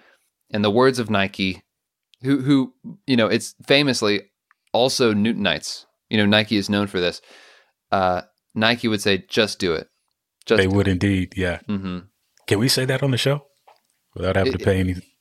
In 0.51 0.63
the 0.63 0.71
words 0.71 0.99
of 0.99 1.11
Nike, 1.11 1.63
who 2.23 2.41
who, 2.41 2.73
you 3.07 3.17
know, 3.17 3.27
it's 3.27 3.55
famously 3.67 4.23
also 4.73 5.13
Newtonites. 5.13 5.85
You 6.09 6.19
know, 6.19 6.27
Nike 6.27 6.57
is 6.57 6.71
known 6.71 6.87
for 6.87 7.01
this. 7.01 7.21
Uh, 7.91 8.23
Nike 8.55 8.89
would 8.89 9.03
say, 9.03 9.25
just 9.29 9.59
do 9.59 9.75
it. 9.75 9.89
Just 10.47 10.61
they 10.61 10.69
would 10.69 10.87
it. 10.87 10.93
indeed, 10.93 11.33
yeah. 11.37 11.59
Mm-hmm. 11.69 11.99
Can 12.47 12.59
we 12.61 12.69
say 12.69 12.85
that 12.85 13.03
on 13.03 13.11
the 13.11 13.19
show? 13.19 13.43
without 14.15 14.37
having 14.37 14.53
It- 14.55 14.59
to 14.59 14.65
pay 14.65 14.79
anything. 14.81 15.03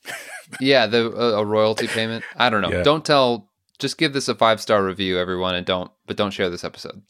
Yeah, 0.61 0.85
the 0.85 1.07
a, 1.09 1.39
a 1.41 1.43
royalty 1.43 1.87
payment. 1.87 2.23
I 2.37 2.51
don't 2.51 2.61
know. 2.61 2.69
Yeah. 2.69 2.83
Don't 2.83 3.03
tell. 3.03 3.49
Just 3.79 3.97
give 3.97 4.13
this 4.13 4.27
a 4.27 4.35
five 4.35 4.61
star 4.61 4.85
review, 4.85 5.17
everyone, 5.17 5.55
and 5.55 5.65
don't. 5.65 5.89
But 6.05 6.17
don't 6.17 6.29
share 6.29 6.51
this 6.51 6.63
episode. 6.63 7.01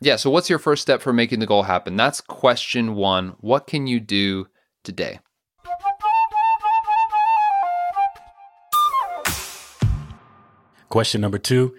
Yeah. 0.00 0.16
So, 0.16 0.30
what's 0.30 0.50
your 0.50 0.58
first 0.58 0.82
step 0.82 1.00
for 1.00 1.12
making 1.12 1.40
the 1.40 1.46
goal 1.46 1.62
happen? 1.62 1.96
That's 1.96 2.20
question 2.20 2.94
one. 2.94 3.34
What 3.40 3.66
can 3.66 3.86
you 3.86 4.00
do 4.00 4.46
today? 4.84 5.20
Question 10.88 11.20
number 11.20 11.38
two 11.38 11.74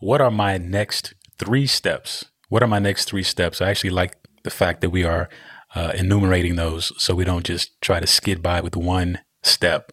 What 0.00 0.20
are 0.20 0.30
my 0.30 0.58
next 0.58 1.14
three 1.38 1.66
steps? 1.66 2.24
What 2.48 2.62
are 2.62 2.68
my 2.68 2.78
next 2.78 3.06
three 3.06 3.22
steps? 3.22 3.60
I 3.60 3.70
actually 3.70 3.90
like 3.90 4.16
the 4.44 4.50
fact 4.50 4.80
that 4.80 4.90
we 4.90 5.04
are 5.04 5.28
uh, 5.74 5.92
enumerating 5.94 6.56
those 6.56 6.92
so 6.96 7.14
we 7.14 7.24
don't 7.24 7.44
just 7.44 7.80
try 7.80 8.00
to 8.00 8.06
skid 8.06 8.42
by 8.42 8.60
with 8.60 8.76
one 8.76 9.20
step, 9.42 9.92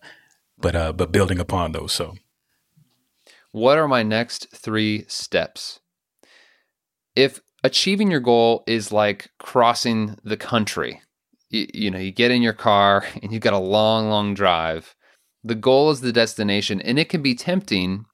but 0.58 0.76
uh, 0.76 0.94
but 0.94 1.12
building 1.12 1.40
upon 1.40 1.72
those. 1.72 1.92
So 1.92 2.16
What 3.52 3.78
are 3.78 3.88
my 3.88 4.04
next 4.04 4.48
three 4.56 5.06
steps? 5.08 5.80
If 7.16 7.42
achieving 7.64 8.12
your 8.12 8.20
goal 8.20 8.64
is 8.68 8.92
like 8.92 9.30
crossing 9.40 10.18
the 10.24 10.38
country, 10.38 11.02
you, 11.50 11.68
you 11.74 11.92
know, 11.92 12.00
you 12.00 12.12
get 12.12 12.32
in 12.32 12.42
your 12.42 12.54
car 12.54 13.06
and 13.22 13.32
you've 13.32 13.42
got 13.42 13.54
a 13.54 13.60
long, 13.60 14.10
long 14.10 14.34
drive. 14.34 14.96
The 15.44 15.56
goal 15.56 15.92
is 15.92 16.00
the 16.02 16.14
destination, 16.14 16.80
and 16.82 16.98
it 16.98 17.10
can 17.10 17.22
be 17.22 17.36
tempting 17.36 18.06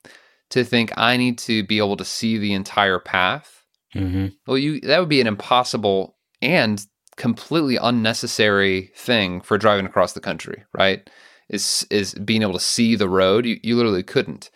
to 0.50 0.64
think 0.64 0.92
I 0.98 1.16
need 1.16 1.38
to 1.40 1.64
be 1.64 1.78
able 1.78 1.98
to 1.98 2.06
see 2.06 2.38
the 2.38 2.54
entire 2.54 3.00
path. 3.00 3.64
mhm. 3.96 4.34
Well, 4.48 4.58
you 4.58 4.80
that 4.82 5.00
would 5.00 5.10
be 5.10 5.22
an 5.22 5.28
impossible 5.28 6.18
and 6.42 6.84
completely 7.18 7.76
unnecessary 7.76 8.92
thing 8.96 9.42
for 9.42 9.58
driving 9.60 9.86
across 9.86 10.14
the 10.14 10.20
country, 10.20 10.64
right? 10.74 11.08
Is 11.50 11.86
is 11.92 12.16
being 12.16 12.42
able 12.42 12.54
to 12.54 12.60
see 12.60 12.96
the 12.96 13.10
road. 13.10 13.46
You 13.46 13.60
you 13.62 13.76
literally 13.76 14.04
couldn't. 14.04 14.50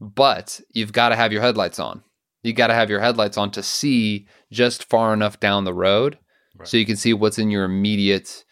But 0.00 0.60
you've 0.72 0.92
got 0.92 1.08
to 1.10 1.16
have 1.16 1.32
your 1.32 1.42
headlights 1.42 1.78
on. 1.78 2.02
You 2.46 2.52
got 2.52 2.68
to 2.68 2.74
have 2.74 2.90
your 2.90 3.00
headlights 3.00 3.36
on 3.36 3.50
to 3.52 3.62
see 3.62 4.26
just 4.52 4.84
far 4.84 5.12
enough 5.12 5.40
down 5.40 5.64
the 5.64 5.74
road 5.74 6.18
Right. 6.58 6.66
so 6.66 6.76
you 6.78 6.86
can 6.86 6.96
see 6.96 7.12
what's 7.12 7.38
in 7.38 7.50
your 7.50 7.64
immediate 7.64 8.44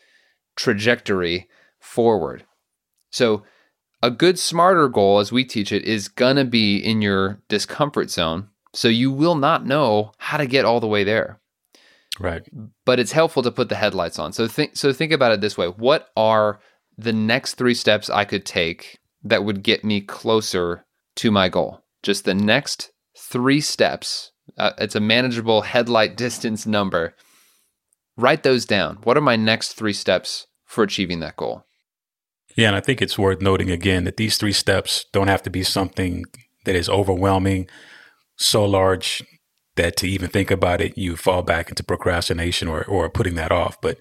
trajectory 0.57 1.49
forward. 1.81 2.45
So 3.11 3.45
a 4.03 4.11
good 4.11 4.39
smarter 4.39 4.89
goal 4.89 5.19
as 5.21 5.33
we 5.33 5.45
teach 5.45 5.73
it 5.73 5.85
is 5.85 6.09
going 6.09 6.37
to 6.37 6.45
be 6.45 6.77
in 6.77 7.01
your 7.01 7.41
discomfort 7.49 8.11
zone. 8.11 8.49
So 8.75 8.89
you 8.89 9.11
will 9.11 9.37
not 9.37 9.65
know 9.65 10.13
how 10.19 10.37
to 10.37 10.47
get 10.47 10.65
all 10.65 10.81
the 10.81 10.87
way 10.89 11.05
there 11.05 11.41
right. 12.21 12.43
but 12.85 12.99
it's 12.99 13.13
helpful 13.13 13.43
to 13.43 13.51
put 13.53 13.69
the 13.69 13.77
headlights 13.77 14.19
on. 14.19 14.33
So 14.33 14.49
think 14.49 14.77
so 14.77 14.93
think 14.93 15.13
about 15.13 15.33
it 15.33 15.41
this 15.41 15.57
way. 15.57 15.69
What 15.69 16.09
are 16.17 16.61
the 16.99 17.13
next 17.13 17.55
3 17.55 17.73
steps 17.75 18.11
I 18.11 18.25
could 18.25 18.45
take 18.45 18.99
that 19.23 19.45
would 19.45 19.63
get 19.63 19.85
me 19.85 20.01
closer 20.01 20.85
to 21.17 21.31
my 21.31 21.49
goal? 21.49 21.81
Just 22.03 22.25
the 22.25 22.35
next 22.35 22.91
3 23.35 23.61
steps. 23.61 24.31
Uh, 24.57 24.71
it's 24.79 24.95
a 24.95 25.01
manageable 25.01 25.63
headlight 25.63 26.17
distance 26.17 26.67
number. 26.67 27.17
Write 28.17 28.45
those 28.45 28.65
down. 28.65 28.99
What 29.03 29.17
are 29.17 29.21
my 29.21 29.35
next 29.35 29.73
3 29.73 29.93
steps 29.93 30.47
for 30.65 30.85
achieving 30.85 31.19
that 31.19 31.37
goal? 31.37 31.65
Yeah, 32.57 32.69
and 32.69 32.77
I 32.77 32.81
think 32.81 33.03
it's 33.03 33.19
worth 33.19 33.41
noting 33.41 33.73
again 33.73 34.05
that 34.05 34.17
these 34.17 34.37
three 34.37 34.53
steps 34.53 35.07
don't 35.13 35.27
have 35.27 35.43
to 35.43 35.51
be 35.51 35.65
something 35.65 36.25
that 36.65 36.77
is 36.77 36.89
overwhelming, 36.89 37.69
so 38.37 38.65
large 38.65 39.25
that 39.75 39.97
to 39.97 40.09
even 40.09 40.29
think 40.29 40.53
about 40.53 40.81
it, 40.81 40.97
you 40.97 41.17
fall 41.17 41.43
back 41.43 41.69
into 41.69 41.83
procrastination 41.83 42.69
or, 42.69 42.85
or 42.85 43.11
putting 43.11 43.35
that 43.35 43.51
off. 43.51 43.81
But 43.81 43.99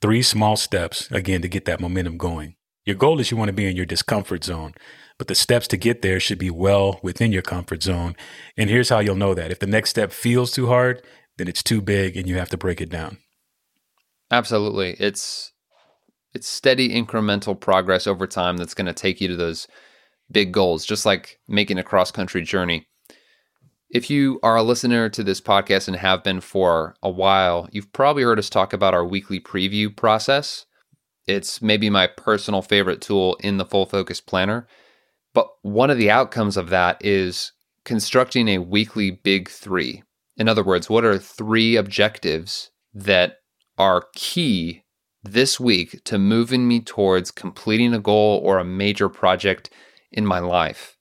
three 0.00 0.22
small 0.22 0.54
steps, 0.54 1.10
again, 1.10 1.42
to 1.42 1.48
get 1.48 1.64
that 1.64 1.80
momentum 1.80 2.18
going. 2.18 2.54
Your 2.84 2.94
goal 2.94 3.18
is 3.18 3.32
you 3.32 3.36
want 3.36 3.48
to 3.48 3.52
be 3.52 3.66
in 3.66 3.74
your 3.74 3.86
discomfort 3.86 4.44
zone, 4.44 4.74
but 5.22 5.28
the 5.28 5.36
steps 5.36 5.68
to 5.68 5.76
get 5.76 6.02
there 6.02 6.18
should 6.18 6.40
be 6.40 6.50
well 6.50 6.98
within 7.00 7.30
your 7.30 7.42
comfort 7.42 7.80
zone. 7.80 8.16
And 8.56 8.68
here's 8.68 8.88
how 8.88 8.98
you'll 8.98 9.14
know 9.14 9.34
that. 9.34 9.52
If 9.52 9.60
the 9.60 9.68
next 9.68 9.90
step 9.90 10.10
feels 10.10 10.50
too 10.50 10.66
hard, 10.66 11.00
then 11.38 11.46
it's 11.46 11.62
too 11.62 11.80
big 11.80 12.16
and 12.16 12.28
you 12.28 12.38
have 12.38 12.48
to 12.48 12.56
break 12.56 12.80
it 12.80 12.90
down. 12.90 13.18
Absolutely. 14.32 14.96
It's 14.98 15.52
it's 16.34 16.48
steady 16.48 16.88
incremental 16.88 17.58
progress 17.58 18.08
over 18.08 18.26
time 18.26 18.56
that's 18.56 18.74
going 18.74 18.88
to 18.88 18.92
take 18.92 19.20
you 19.20 19.28
to 19.28 19.36
those 19.36 19.68
big 20.28 20.50
goals, 20.50 20.84
just 20.84 21.06
like 21.06 21.38
making 21.46 21.78
a 21.78 21.84
cross 21.84 22.10
country 22.10 22.42
journey. 22.42 22.88
If 23.90 24.10
you 24.10 24.40
are 24.42 24.56
a 24.56 24.64
listener 24.64 25.08
to 25.10 25.22
this 25.22 25.40
podcast 25.40 25.86
and 25.86 25.96
have 25.98 26.24
been 26.24 26.40
for 26.40 26.96
a 27.00 27.10
while, 27.10 27.68
you've 27.70 27.92
probably 27.92 28.24
heard 28.24 28.40
us 28.40 28.50
talk 28.50 28.72
about 28.72 28.92
our 28.92 29.06
weekly 29.06 29.38
preview 29.38 29.96
process. 29.96 30.66
It's 31.28 31.62
maybe 31.62 31.90
my 31.90 32.08
personal 32.08 32.60
favorite 32.60 33.00
tool 33.00 33.36
in 33.36 33.58
the 33.58 33.64
Full 33.64 33.86
Focus 33.86 34.20
Planner. 34.20 34.66
But 35.34 35.48
one 35.62 35.90
of 35.90 35.98
the 35.98 36.10
outcomes 36.10 36.56
of 36.56 36.70
that 36.70 37.02
is 37.04 37.52
constructing 37.84 38.48
a 38.48 38.58
weekly 38.58 39.10
big 39.10 39.48
three. 39.48 40.02
In 40.36 40.48
other 40.48 40.64
words, 40.64 40.88
what 40.88 41.04
are 41.04 41.18
three 41.18 41.76
objectives 41.76 42.70
that 42.94 43.38
are 43.78 44.04
key 44.14 44.84
this 45.22 45.60
week 45.60 46.02
to 46.04 46.18
moving 46.18 46.66
me 46.66 46.80
towards 46.80 47.30
completing 47.30 47.94
a 47.94 48.00
goal 48.00 48.40
or 48.44 48.58
a 48.58 48.64
major 48.64 49.08
project 49.08 49.70
in 50.10 50.26
my 50.26 50.40
life. 50.40 50.96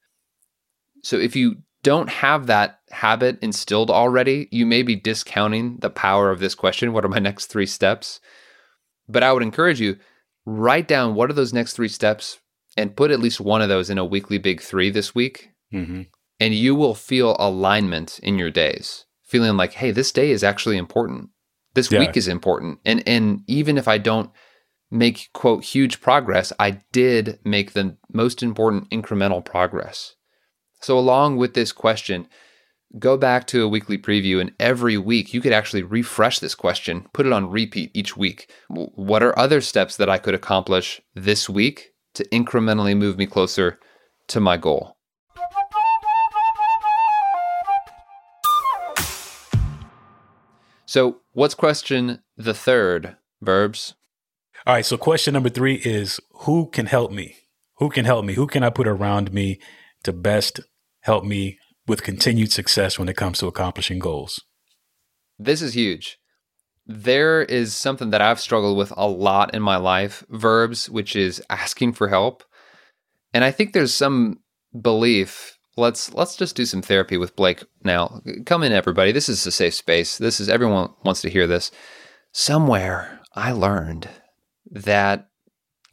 So 1.03 1.17
if 1.17 1.35
you 1.35 1.57
don't 1.83 2.09
have 2.09 2.45
that 2.45 2.79
habit 2.91 3.39
instilled 3.41 3.89
already, 3.89 4.47
you 4.51 4.65
may 4.65 4.83
be 4.83 4.95
discounting 4.95 5.77
the 5.77 5.89
power 5.89 6.29
of 6.29 6.39
this 6.39 6.53
question. 6.53 6.93
What 6.93 7.03
are 7.03 7.09
my 7.09 7.19
next 7.19 7.47
three 7.47 7.65
steps? 7.65 8.19
But 9.09 9.23
I 9.23 9.33
would 9.33 9.43
encourage 9.43 9.81
you, 9.81 9.97
write 10.45 10.88
down 10.88 11.15
what 11.15 11.29
are 11.31 11.33
those 11.33 11.53
next 11.53 11.73
three 11.73 11.88
steps 11.88 12.39
and 12.81 12.95
put 12.95 13.11
at 13.11 13.19
least 13.19 13.39
one 13.39 13.61
of 13.61 13.69
those 13.69 13.89
in 13.89 13.97
a 13.97 14.05
weekly 14.05 14.38
big 14.38 14.61
three 14.61 14.89
this 14.89 15.15
week. 15.15 15.51
Mm-hmm. 15.73 16.03
And 16.39 16.53
you 16.55 16.75
will 16.75 16.95
feel 16.95 17.35
alignment 17.39 18.19
in 18.23 18.38
your 18.38 18.50
days, 18.50 19.05
feeling 19.23 19.55
like, 19.55 19.73
hey, 19.73 19.91
this 19.91 20.11
day 20.11 20.31
is 20.31 20.43
actually 20.43 20.77
important. 20.77 21.29
This 21.75 21.91
Yeah. 21.91 22.00
week 22.00 22.17
is 22.17 22.27
important. 22.27 22.79
And 22.83 23.07
and 23.07 23.41
even 23.47 23.77
if 23.77 23.88
I 23.88 23.97
don't 23.97 24.31
make 24.89 25.29
quote 25.33 25.63
huge 25.63 26.01
progress, 26.01 26.51
I 26.59 26.81
did 26.91 27.39
make 27.45 27.71
the 27.71 27.97
most 28.11 28.43
important 28.43 28.89
incremental 28.89 29.43
progress. 29.45 30.15
So 30.81 30.97
along 30.97 31.38
with 31.38 31.53
this 31.53 31.71
question, 31.71 32.27
go 33.00 33.15
back 33.15 33.47
to 33.47 33.63
a 33.63 33.69
weekly 33.69 33.97
preview 33.97 34.41
and 34.41 34.51
every 34.59 34.97
week 34.97 35.33
you 35.33 35.39
could 35.39 35.53
actually 35.53 35.83
refresh 35.83 36.39
this 36.39 36.55
question, 36.55 37.07
put 37.13 37.25
it 37.25 37.31
on 37.31 37.50
repeat 37.50 37.91
each 37.93 38.17
week. 38.17 38.51
What 38.67 39.23
are 39.23 39.38
other 39.39 39.61
steps 39.61 39.95
that 39.95 40.09
I 40.09 40.17
could 40.17 40.33
accomplish 40.33 41.00
this 41.15 41.47
week 41.50 41.90
to 42.13 42.27
incrementally 42.30 42.98
move 42.98 43.18
me 43.18 43.25
closer 43.25 43.80
to 44.27 44.39
my 44.39 44.58
goal? 44.58 44.98
So, 50.86 51.22
what's 51.32 51.56
question 51.56 52.22
the 52.36 52.53
third? 52.53 53.15
Verbs. 53.41 53.96
All 54.68 54.74
right. 54.74 54.86
So, 54.86 54.98
question 54.98 55.34
number 55.34 55.48
three 55.48 55.75
is 55.75 56.20
Who 56.41 56.70
can 56.70 56.88
help 56.88 57.12
me? 57.12 57.38
Who 57.77 57.89
can 57.89 58.06
help 58.06 58.25
me? 58.25 58.34
Who 58.34 58.46
can 58.46 58.62
I 58.62 58.70
put 58.70 58.88
around 58.88 59.34
me 59.34 59.60
to 60.03 60.12
best 60.12 60.60
help 61.01 61.24
me 61.24 61.58
with 61.88 62.03
continued 62.03 62.51
success 62.51 63.00
when 63.00 63.10
it 63.10 63.15
comes 63.15 63.39
to 63.39 63.48
accomplishing 63.48 64.00
goals? 64.00 64.41
This 65.39 65.62
is 65.62 65.74
huge. 65.74 66.20
There 66.93 67.41
is 67.43 67.74
something 67.74 68.10
that 68.10 68.21
I've 68.21 68.39
struggled 68.39 68.77
with 68.77 68.91
a 68.98 69.07
lot 69.07 69.53
in 69.53 69.62
my 69.62 69.77
life 69.77 70.25
verbs, 70.29 70.89
which 70.89 71.15
is 71.15 71.41
asking 71.50 71.93
for 71.93 72.10
help. 72.10 72.43
And 73.33 73.43
I 73.43 73.51
think 73.51 73.74
there's 73.74 73.93
some 73.93 74.39
belief. 74.79 75.57
Let's 75.77 76.13
let's 76.13 76.36
just 76.36 76.55
do 76.55 76.65
some 76.65 76.81
therapy 76.81 77.17
with 77.17 77.36
Blake 77.36 77.63
now. 77.83 78.21
Come 78.45 78.63
in 78.63 78.74
everybody. 78.74 79.12
This 79.12 79.29
is 79.29 79.45
a 79.48 79.51
safe 79.51 79.74
space. 79.74 80.17
This 80.17 80.39
is 80.39 80.50
everyone 80.50 80.89
wants 81.05 81.21
to 81.21 81.29
hear 81.29 81.48
this. 81.48 81.71
Somewhere 82.33 83.21
I 83.36 83.53
learned 83.53 84.10
that 84.69 85.29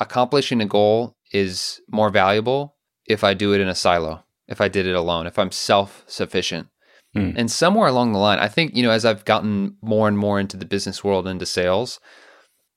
accomplishing 0.00 0.60
a 0.60 0.66
goal 0.66 1.16
is 1.32 1.80
more 1.88 2.10
valuable 2.10 2.76
if 3.06 3.22
I 3.22 3.34
do 3.34 3.52
it 3.52 3.60
in 3.60 3.68
a 3.68 3.74
silo, 3.74 4.24
if 4.48 4.60
I 4.60 4.68
did 4.68 4.86
it 4.86 4.94
alone, 4.94 5.26
if 5.26 5.38
I'm 5.38 5.52
self-sufficient. 5.52 6.68
Hmm. 7.14 7.30
And 7.36 7.50
somewhere 7.50 7.88
along 7.88 8.12
the 8.12 8.18
line, 8.18 8.38
I 8.38 8.48
think, 8.48 8.76
you 8.76 8.82
know, 8.82 8.90
as 8.90 9.04
I've 9.04 9.24
gotten 9.24 9.76
more 9.80 10.08
and 10.08 10.18
more 10.18 10.38
into 10.38 10.56
the 10.56 10.66
business 10.66 11.02
world, 11.02 11.26
into 11.26 11.46
sales, 11.46 12.00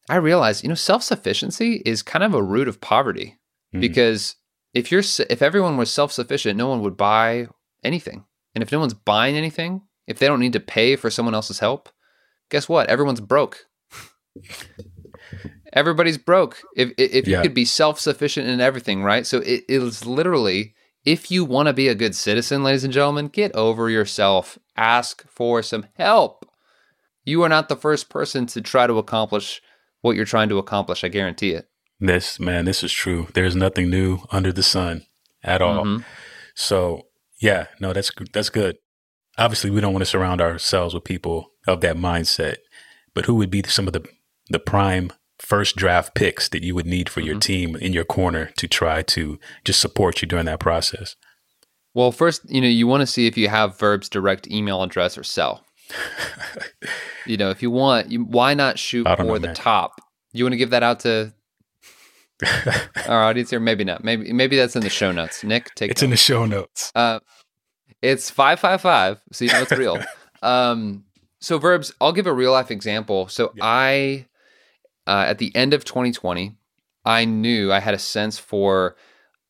I 0.09 0.15
realized, 0.15 0.63
you 0.63 0.69
know, 0.69 0.75
self 0.75 1.03
sufficiency 1.03 1.81
is 1.85 2.01
kind 2.01 2.23
of 2.23 2.33
a 2.33 2.41
root 2.43 2.67
of 2.67 2.79
poverty 2.81 3.37
Mhm. 3.73 3.81
because 3.81 4.35
if 4.73 4.91
you're, 4.91 5.03
if 5.29 5.41
everyone 5.41 5.75
was 5.77 5.91
self 5.91 6.11
sufficient, 6.11 6.57
no 6.57 6.67
one 6.67 6.81
would 6.81 6.95
buy 6.97 7.47
anything. 7.83 8.23
And 8.55 8.61
if 8.61 8.71
no 8.71 8.79
one's 8.79 8.93
buying 8.93 9.35
anything, 9.35 9.81
if 10.07 10.17
they 10.19 10.27
don't 10.27 10.39
need 10.39 10.53
to 10.53 10.59
pay 10.59 10.95
for 10.95 11.09
someone 11.09 11.35
else's 11.35 11.59
help, 11.59 11.89
guess 12.49 12.67
what? 12.69 12.89
Everyone's 12.89 13.21
broke. 13.21 13.65
Everybody's 15.73 16.17
broke. 16.17 16.61
If 16.75 16.91
if 16.97 17.27
you 17.27 17.33
Yeah. 17.33 17.41
could 17.43 17.53
be 17.53 17.63
self 17.65 17.99
sufficient 17.99 18.47
in 18.47 18.59
everything, 18.59 19.03
right? 19.03 19.25
So 19.25 19.37
it, 19.39 19.63
it 19.69 19.81
is 19.81 20.05
literally 20.05 20.73
if 21.05 21.31
you 21.31 21.45
want 21.45 21.67
to 21.67 21.73
be 21.73 21.87
a 21.87 21.95
good 21.95 22.15
citizen, 22.15 22.63
ladies 22.63 22.83
and 22.83 22.93
gentlemen, 22.93 23.27
get 23.27 23.55
over 23.55 23.89
yourself. 23.89 24.57
Ask 24.77 25.27
for 25.27 25.61
some 25.63 25.85
help. 25.97 26.45
You 27.23 27.43
are 27.43 27.49
not 27.49 27.69
the 27.69 27.75
first 27.75 28.09
person 28.09 28.45
to 28.47 28.61
try 28.61 28.87
to 28.87 28.97
accomplish 28.97 29.61
what 30.01 30.15
you're 30.15 30.25
trying 30.25 30.49
to 30.49 30.57
accomplish. 30.57 31.03
I 31.03 31.07
guarantee 31.07 31.51
it. 31.51 31.67
This 31.99 32.39
man, 32.39 32.65
this 32.65 32.83
is 32.83 32.91
true. 32.91 33.27
There's 33.33 33.55
nothing 33.55 33.89
new 33.89 34.19
under 34.31 34.51
the 34.51 34.63
sun 34.63 35.05
at 35.43 35.61
all. 35.61 35.85
Mhm. 35.85 36.03
So 36.55 37.07
yeah, 37.39 37.67
no, 37.79 37.93
that's 37.93 38.11
that's 38.33 38.49
good. 38.49 38.77
Obviously, 39.37 39.69
we 39.69 39.81
don't 39.81 39.93
want 39.93 40.01
to 40.01 40.09
surround 40.09 40.41
ourselves 40.41 40.93
with 40.93 41.03
people 41.03 41.51
of 41.67 41.81
that 41.81 41.95
mindset. 41.95 42.57
But 43.13 43.25
who 43.25 43.35
would 43.35 43.51
be 43.51 43.63
some 43.67 43.87
of 43.87 43.93
the 43.93 44.03
the 44.49 44.59
prime 44.59 45.11
first 45.51 45.75
draft 45.75 46.15
picks 46.15 46.47
that 46.49 46.63
you 46.63 46.73
would 46.75 46.85
need 46.95 47.07
for 47.09 47.19
your 47.21 47.35
Mhm. 47.35 47.41
team 47.41 47.75
in 47.75 47.91
your 47.93 48.05
corner 48.05 48.45
to 48.57 48.67
try 48.67 49.01
to 49.15 49.37
just 49.65 49.79
support 49.81 50.21
you 50.21 50.27
during 50.27 50.45
that 50.45 50.59
process? 50.61 51.15
Well, 51.93 52.11
first, 52.13 52.41
you 52.49 52.61
know, 52.61 52.67
you 52.79 52.87
want 52.87 53.01
to 53.01 53.07
see 53.15 53.27
if 53.27 53.35
you 53.37 53.49
have 53.49 53.77
Verb's 53.77 54.07
direct 54.07 54.47
email 54.49 54.81
address 54.81 55.17
or 55.17 55.23
cell. 55.23 55.65
You 57.27 57.37
know, 57.37 57.51
if 57.51 57.61
you 57.61 57.69
want, 57.69 58.11
you, 58.11 58.23
why 58.23 58.55
not 58.55 58.79
shoot 58.79 59.05
for 59.07 59.23
know, 59.23 59.37
the 59.37 59.47
man. 59.47 59.55
top? 59.55 59.91
You 60.33 60.43
want 60.43 60.53
to 60.53 60.57
give 60.57 60.71
that 60.71 60.81
out 60.81 61.01
to 61.01 61.31
our 63.07 63.23
audience 63.23 63.51
here? 63.51 63.59
Maybe 63.59 63.83
not. 63.83 64.03
Maybe 64.03 64.33
maybe 64.33 64.57
that's 64.57 64.75
in 64.75 64.81
the 64.81 64.89
show 64.89 65.11
notes. 65.11 65.43
Nick, 65.43 65.73
take 65.75 65.89
it. 65.89 65.91
it's 65.91 66.01
in 66.03 66.09
the 66.09 66.17
show 66.17 66.45
notes. 66.47 66.91
Uh, 66.95 67.19
it's 68.01 68.31
five 68.31 68.59
five 68.59 68.81
five, 68.81 69.21
so 69.31 69.45
you 69.45 69.51
know 69.51 69.61
it's 69.61 69.71
real. 69.71 69.99
um, 70.41 71.03
so 71.39 71.59
verbs. 71.59 71.93
I'll 72.01 72.11
give 72.11 72.25
a 72.25 72.33
real 72.33 72.51
life 72.53 72.71
example. 72.71 73.27
So 73.27 73.51
Yeah. 73.55 73.63
I, 73.65 74.25
uh, 75.07 75.25
at 75.27 75.37
the 75.37 75.55
end 75.55 75.73
of 75.73 75.85
2020, 75.85 76.55
I 77.05 77.25
knew 77.25 77.71
I 77.71 77.79
had 77.79 77.93
a 77.93 77.99
sense 77.99 78.37
for 78.37 78.95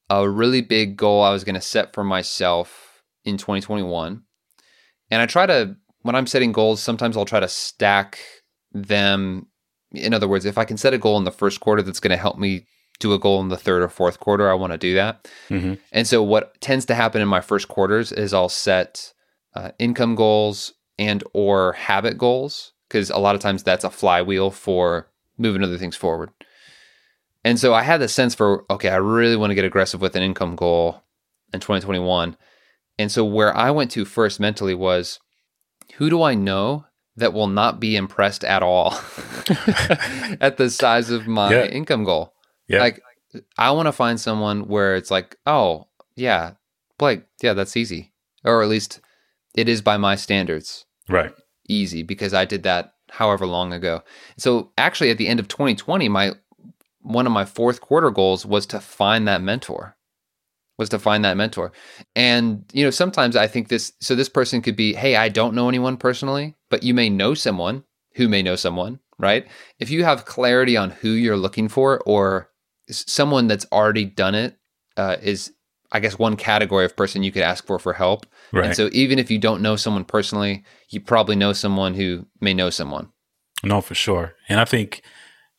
a 0.10 0.27
really 0.29 0.62
big 0.62 0.98
goal 0.98 1.22
I 1.22 1.31
was 1.31 1.43
going 1.43 1.55
to 1.55 1.62
set 1.62 1.93
for 1.93 2.03
myself 2.03 3.03
in 3.24 3.38
2021, 3.38 4.24
and 5.10 5.22
I 5.22 5.25
try 5.25 5.46
to 5.46 5.75
when 6.01 6.15
I'm 6.15 6.27
setting 6.27 6.51
goals. 6.51 6.81
Sometimes 6.81 7.15
I'll 7.15 7.25
try 7.25 7.39
to 7.39 7.48
stack 7.48 8.20
them. 8.72 9.48
In 9.93 10.13
other 10.13 10.27
words, 10.27 10.46
if 10.46 10.58
I 10.58 10.63
can 10.65 10.77
set 10.77 10.93
a 10.93 10.98
goal 10.98 11.17
in 11.17 11.25
the 11.25 11.31
first 11.31 11.60
quarter 11.60 11.81
that's 11.81 12.00
going 12.00 12.12
to 12.12 12.17
help 12.17 12.38
me 12.38 12.65
do 13.00 13.13
a 13.13 13.20
goal 13.20 13.41
in 13.41 13.50
the 13.50 13.58
third 13.58 13.81
or 13.81 13.89
fourth 13.89 14.20
quarter, 14.20 14.50
I 14.50 14.53
want 14.53 14.72
to 14.72 14.77
do 14.77 14.96
that. 14.96 15.27
hmm 15.50 15.74
And 15.91 16.08
so 16.08 16.24
what 16.24 16.60
tends 16.62 16.86
to 16.86 16.96
happen 16.96 17.22
in 17.22 17.27
my 17.27 17.41
first 17.41 17.67
quarters 17.67 18.12
is 18.13 18.34
I'll 18.34 18.48
set 18.48 19.13
uh, 19.53 19.72
income 19.79 20.15
goals 20.15 20.74
and 20.98 21.24
or 21.34 21.74
habit 21.74 22.17
goals 22.17 22.74
because 22.88 23.10
a 23.10 23.17
lot 23.17 23.36
of 23.36 23.41
times 23.41 23.63
that's 23.63 23.84
a 23.84 23.89
flywheel 23.89 24.51
for 24.51 25.11
moving 25.42 25.64
other 25.64 25.78
things 25.78 25.96
forward. 25.96 26.30
And 27.44 27.60
so 27.60 27.74
I 27.74 27.82
had 27.84 28.00
the 28.02 28.08
sense 28.08 28.36
for 28.36 28.66
okay, 28.70 28.90
I 28.90 28.98
really 28.98 29.36
want 29.36 29.50
to 29.52 29.56
get 29.56 29.66
aggressive 29.66 30.00
with 30.02 30.16
an 30.16 30.24
income 30.24 30.56
goal 30.56 31.02
in 31.54 31.60
2021. 31.60 32.38
And 33.00 33.12
so 33.12 33.26
where 33.26 33.56
I 33.56 33.72
went 33.72 33.92
to 33.92 34.06
first 34.06 34.40
mentally 34.40 34.76
was 34.76 35.20
who 35.96 36.10
do 36.10 36.22
I 36.22 36.36
know 36.36 36.86
that 37.18 37.34
will 37.34 37.48
not 37.48 37.80
be 37.80 37.96
impressed 37.96 38.44
at 38.44 38.62
all 38.64 38.94
at 40.40 40.58
the 40.58 40.70
size 40.70 41.10
of 41.10 41.28
my 41.28 41.52
Yeah. 41.52 41.66
income 41.66 42.04
goal? 42.04 42.34
Yeah. 42.68 42.80
Like 42.80 43.02
I 43.58 43.72
want 43.72 43.88
to 43.88 43.92
find 43.92 44.20
someone 44.20 44.68
where 44.68 44.96
it's 44.96 45.10
like, 45.12 45.38
oh, 45.46 45.88
yeah, 46.16 46.52
Blake, 46.98 47.24
yeah, 47.42 47.54
that's 47.54 47.78
easy. 47.78 48.14
Or 48.44 48.62
at 48.62 48.70
least 48.70 49.00
it 49.56 49.68
is 49.70 49.82
by 49.82 49.98
my 49.98 50.16
standards 50.16 50.86
Right. 51.10 51.34
easy 51.68 52.04
because 52.04 52.34
I 52.34 52.46
did 52.46 52.64
that 52.64 52.94
however 53.12 53.46
long 53.46 53.74
ago. 53.74 54.01
So 54.38 54.72
actually 54.77 55.12
at 55.12 55.18
the 55.18 55.27
end 55.27 55.39
of 55.39 55.48
2020, 55.48 56.10
my 56.10 56.32
one 57.01 57.25
of 57.25 57.34
my 57.34 57.46
fourth 57.46 57.82
quarter 57.82 58.12
goals 58.12 58.46
was 58.46 58.65
to 58.68 58.80
find 58.80 59.27
that 59.27 59.41
mentor. 59.41 59.98
Was 60.77 60.89
to 60.89 61.00
find 61.00 61.24
that 61.25 61.38
mentor. 61.38 61.72
And 62.15 62.63
you 62.74 62.84
know, 62.84 62.89
sometimes 62.89 63.36
I 63.36 63.48
think 63.48 63.68
this 63.68 63.94
so 64.00 64.15
this 64.15 64.30
person 64.30 64.62
could 64.62 64.75
be, 64.75 64.94
"Hey, 64.94 65.15
I 65.15 65.30
don't 65.30 65.53
know 65.53 65.70
anyone 65.70 65.98
personally, 65.98 66.56
but 66.70 66.84
you 66.84 66.94
may 66.94 67.10
know 67.10 67.34
someone 67.34 67.84
who 68.15 68.27
may 68.27 68.41
know 68.41 68.56
someone, 68.56 69.00
right? 69.20 69.48
If 69.80 69.89
you 69.89 70.03
have 70.03 70.25
clarity 70.25 70.75
on 70.77 70.89
who 70.89 71.10
you're 71.10 71.38
looking 71.38 71.68
for 71.68 72.00
or 72.06 72.50
someone 72.89 73.48
that's 73.48 73.65
already 73.72 74.06
done 74.06 74.36
it 74.36 74.58
uh, 74.98 75.18
is 75.22 75.53
I 75.91 76.00
guess 76.00 76.18
one 76.18 76.38
category 76.38 76.86
of 76.86 76.96
person 76.96 77.24
you 77.24 77.32
could 77.32 77.44
ask 77.44 77.65
for 77.65 77.77
for 77.77 77.94
help. 77.94 78.25
Right. 78.53 78.65
And 78.65 78.75
so 78.75 78.89
even 78.91 79.20
if 79.20 79.31
you 79.31 79.38
don't 79.38 79.62
know 79.62 79.75
someone 79.75 80.03
personally, 80.03 80.64
you 80.90 81.00
probably 81.00 81.35
know 81.35 81.53
someone 81.53 81.94
who 81.94 82.27
may 82.40 82.53
know 82.53 82.70
someone. 82.70 83.09
No, 83.64 83.81
for 83.81 83.96
sure. 83.96 84.33
And 84.50 84.59
I 84.59 84.66
think, 84.66 85.01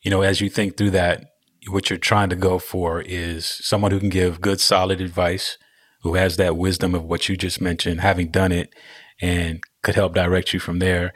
you 0.01 0.11
know, 0.11 0.21
as 0.21 0.41
you 0.41 0.49
think 0.49 0.77
through 0.77 0.91
that, 0.91 1.25
what 1.69 1.89
you're 1.89 1.97
trying 1.97 2.29
to 2.29 2.35
go 2.35 2.59
for 2.59 3.01
is 3.01 3.45
someone 3.45 3.91
who 3.91 3.99
can 3.99 4.09
give 4.09 4.41
good, 4.41 4.59
solid 4.59 4.99
advice, 5.01 5.57
who 6.01 6.15
has 6.15 6.37
that 6.37 6.57
wisdom 6.57 6.93
of 6.93 7.03
what 7.03 7.29
you 7.29 7.37
just 7.37 7.61
mentioned, 7.61 8.01
having 8.01 8.27
done 8.27 8.51
it, 8.51 8.73
and 9.21 9.63
could 9.81 9.95
help 9.95 10.13
direct 10.13 10.53
you 10.53 10.59
from 10.59 10.79
there. 10.79 11.13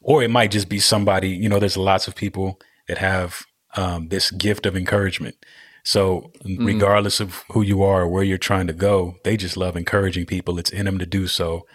Or 0.00 0.22
it 0.22 0.30
might 0.30 0.50
just 0.50 0.68
be 0.68 0.80
somebody, 0.80 1.30
you 1.30 1.48
know, 1.48 1.58
there's 1.58 1.76
lots 1.76 2.08
of 2.08 2.16
people 2.16 2.60
that 2.88 2.98
have 2.98 3.44
um, 3.76 4.08
this 4.08 4.30
gift 4.30 4.66
of 4.66 4.76
encouragement. 4.76 5.36
So, 5.84 6.32
mm. 6.44 6.66
regardless 6.66 7.20
of 7.20 7.44
who 7.52 7.62
you 7.62 7.82
are 7.82 8.02
or 8.02 8.08
where 8.08 8.24
you're 8.24 8.38
trying 8.38 8.66
to 8.68 8.72
go, 8.72 9.16
they 9.22 9.36
just 9.36 9.56
love 9.56 9.76
encouraging 9.76 10.26
people. 10.26 10.58
It's 10.58 10.70
in 10.70 10.86
them 10.86 10.98
to 10.98 11.06
do 11.06 11.26
so. 11.26 11.66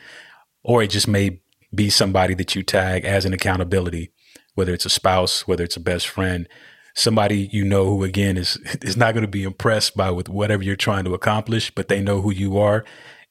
Or 0.63 0.81
it 0.83 0.89
just 0.89 1.07
may 1.07 1.41
be 1.73 1.89
somebody 1.89 2.33
that 2.33 2.55
you 2.55 2.63
tag 2.63 3.05
as 3.05 3.25
an 3.25 3.33
accountability 3.33 4.11
whether 4.59 4.73
it's 4.73 4.85
a 4.85 4.89
spouse, 4.89 5.47
whether 5.47 5.63
it's 5.63 5.77
a 5.77 5.79
best 5.79 6.05
friend, 6.05 6.45
somebody 6.93 7.47
you 7.53 7.63
know 7.63 7.85
who 7.85 8.03
again 8.03 8.35
is 8.35 8.57
is 8.81 8.97
not 8.97 9.13
going 9.13 9.23
to 9.23 9.27
be 9.27 9.43
impressed 9.43 9.95
by 9.95 10.11
with 10.11 10.27
whatever 10.27 10.61
you're 10.61 10.75
trying 10.75 11.05
to 11.05 11.13
accomplish, 11.13 11.71
but 11.71 11.87
they 11.87 12.01
know 12.01 12.19
who 12.21 12.31
you 12.31 12.57
are 12.57 12.83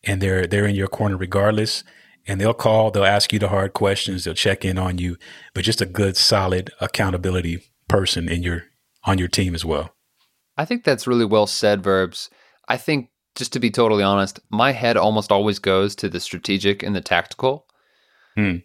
and 0.02 0.22
they're 0.22 0.46
they're 0.46 0.66
in 0.66 0.74
your 0.74 0.88
corner 0.88 1.16
regardless. 1.16 1.84
And 2.26 2.38
they'll 2.38 2.52
call, 2.52 2.90
they'll 2.90 3.06
ask 3.06 3.32
you 3.32 3.38
the 3.38 3.48
hard 3.48 3.72
questions, 3.72 4.24
they'll 4.24 4.34
check 4.34 4.62
in 4.62 4.76
on 4.76 4.98
you, 4.98 5.16
but 5.54 5.64
just 5.64 5.80
a 5.80 5.86
good 5.86 6.14
solid 6.14 6.70
accountability 6.78 7.62
person 7.88 8.28
in 8.28 8.42
your 8.42 8.64
on 9.04 9.18
your 9.18 9.28
team 9.28 9.54
as 9.54 9.64
well. 9.64 9.94
I 10.58 10.64
think 10.64 10.84
that's 10.84 11.06
really 11.06 11.24
well 11.24 11.46
said, 11.46 11.82
Verbs. 11.82 12.28
I 12.68 12.76
think, 12.76 13.08
just 13.36 13.52
to 13.54 13.60
be 13.60 13.70
totally 13.70 14.02
honest, 14.02 14.40
my 14.50 14.72
head 14.72 14.96
almost 14.96 15.30
always 15.32 15.58
goes 15.58 15.94
to 15.96 16.08
the 16.08 16.20
strategic 16.20 16.82
and 16.82 16.94
the 16.94 17.00
tactical 17.00 17.66
Hmm. 18.34 18.56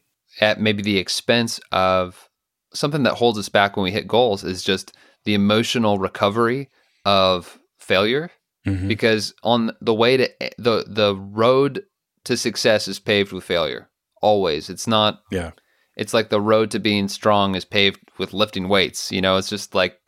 at 0.41 0.59
maybe 0.59 0.81
the 0.83 0.97
expense 0.97 1.59
of 1.71 2.27
something 2.73 3.03
that 3.03 3.13
holds 3.15 3.37
us 3.39 3.49
back 3.49 3.77
when 3.77 3.83
we 3.83 3.91
hit 3.91 4.07
goals 4.07 4.43
is 4.43 4.63
just 4.63 4.95
the 5.25 5.33
emotional 5.35 5.97
recovery 5.99 6.69
of 7.05 7.59
failure. 7.79 8.29
Mhm. 8.67 8.87
Because 8.87 9.33
on 9.43 9.75
the 9.81 9.93
way 9.93 10.17
to 10.17 10.29
the 10.57 10.85
the 10.87 11.15
road 11.15 11.83
to 12.25 12.35
success 12.37 12.87
is 12.87 12.99
paved 12.99 13.31
with 13.31 13.43
failure. 13.43 13.89
Always. 14.21 14.69
It's 14.69 14.87
not 14.87 15.21
Yeah. 15.31 15.51
it's 15.95 16.13
like 16.13 16.29
the 16.29 16.41
road 16.41 16.71
to 16.71 16.79
being 16.79 17.07
strong 17.09 17.55
is 17.55 17.65
paved 17.65 17.99
with 18.17 18.33
lifting 18.33 18.67
weights. 18.69 19.11
You 19.11 19.21
know, 19.21 19.37
it's 19.37 19.49
just 19.49 19.75
like 19.75 19.99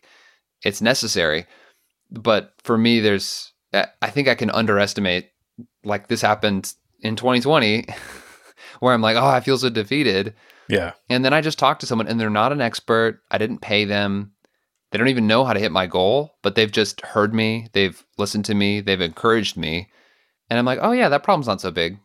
it's 0.64 0.82
necessary. 0.82 1.46
But 2.16 2.54
for 2.64 2.78
me, 2.78 3.00
there's 3.00 3.54
I 3.74 4.10
think 4.10 4.28
I 4.28 4.36
can 4.36 4.50
underestimate 4.50 5.30
like 5.84 6.08
this 6.08 6.22
happened 6.22 6.74
in 7.02 7.16
2020 7.16 7.88
where 8.80 8.94
I'm 8.94 9.02
like, 9.02 9.18
oh, 9.18 9.26
I 9.26 9.42
feel 9.42 9.58
so 9.58 9.70
defeated. 9.70 10.34
Yeah. 10.68 10.94
And 11.10 11.24
then 11.24 11.34
I 11.34 11.42
just 11.42 11.60
talk 11.60 11.80
to 11.80 11.86
someone 11.86 12.08
and 12.08 12.20
they're 12.20 12.30
not 12.30 12.52
an 12.52 12.62
expert. 12.62 13.22
I 13.30 13.38
didn't 13.38 13.60
pay 13.60 13.86
them. 13.86 14.32
They 14.92 14.98
don't 14.98 15.10
even 15.10 15.28
know 15.28 15.44
how 15.44 15.54
to 15.54 15.60
hit 15.60 15.72
my 15.72 15.88
goal, 15.88 16.38
but 16.42 16.56
they've 16.56 16.72
just 16.72 17.02
heard 17.02 17.34
me. 17.34 17.68
They've 17.74 18.02
listened 18.18 18.46
to 18.46 18.56
me. 18.56 18.82
They've 18.82 19.02
encouraged 19.02 19.58
me. 19.58 19.90
And 20.50 20.58
I'm 20.58 20.66
like, 20.66 20.80
oh, 20.82 20.92
yeah, 20.92 21.10
that 21.10 21.24
problem's 21.24 21.48
not 21.48 21.62
so 21.62 21.72
big. 21.72 21.98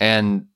And 0.00 0.46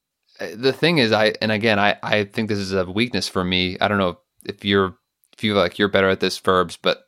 uh, 0.40 0.48
the 0.54 0.72
thing 0.72 0.98
is, 0.98 1.12
I, 1.12 1.34
and 1.40 1.52
again, 1.52 1.78
I, 1.78 1.96
I 2.02 2.24
think 2.24 2.48
this 2.48 2.58
is 2.58 2.72
a 2.72 2.84
weakness 2.84 3.28
for 3.28 3.44
me. 3.44 3.76
I 3.80 3.88
don't 3.88 3.98
know 3.98 4.18
if 4.44 4.64
you're, 4.64 4.96
if 5.36 5.44
you 5.44 5.54
like, 5.54 5.78
you're 5.78 5.88
better 5.88 6.08
at 6.08 6.20
this, 6.20 6.38
verbs, 6.38 6.76
but 6.76 7.04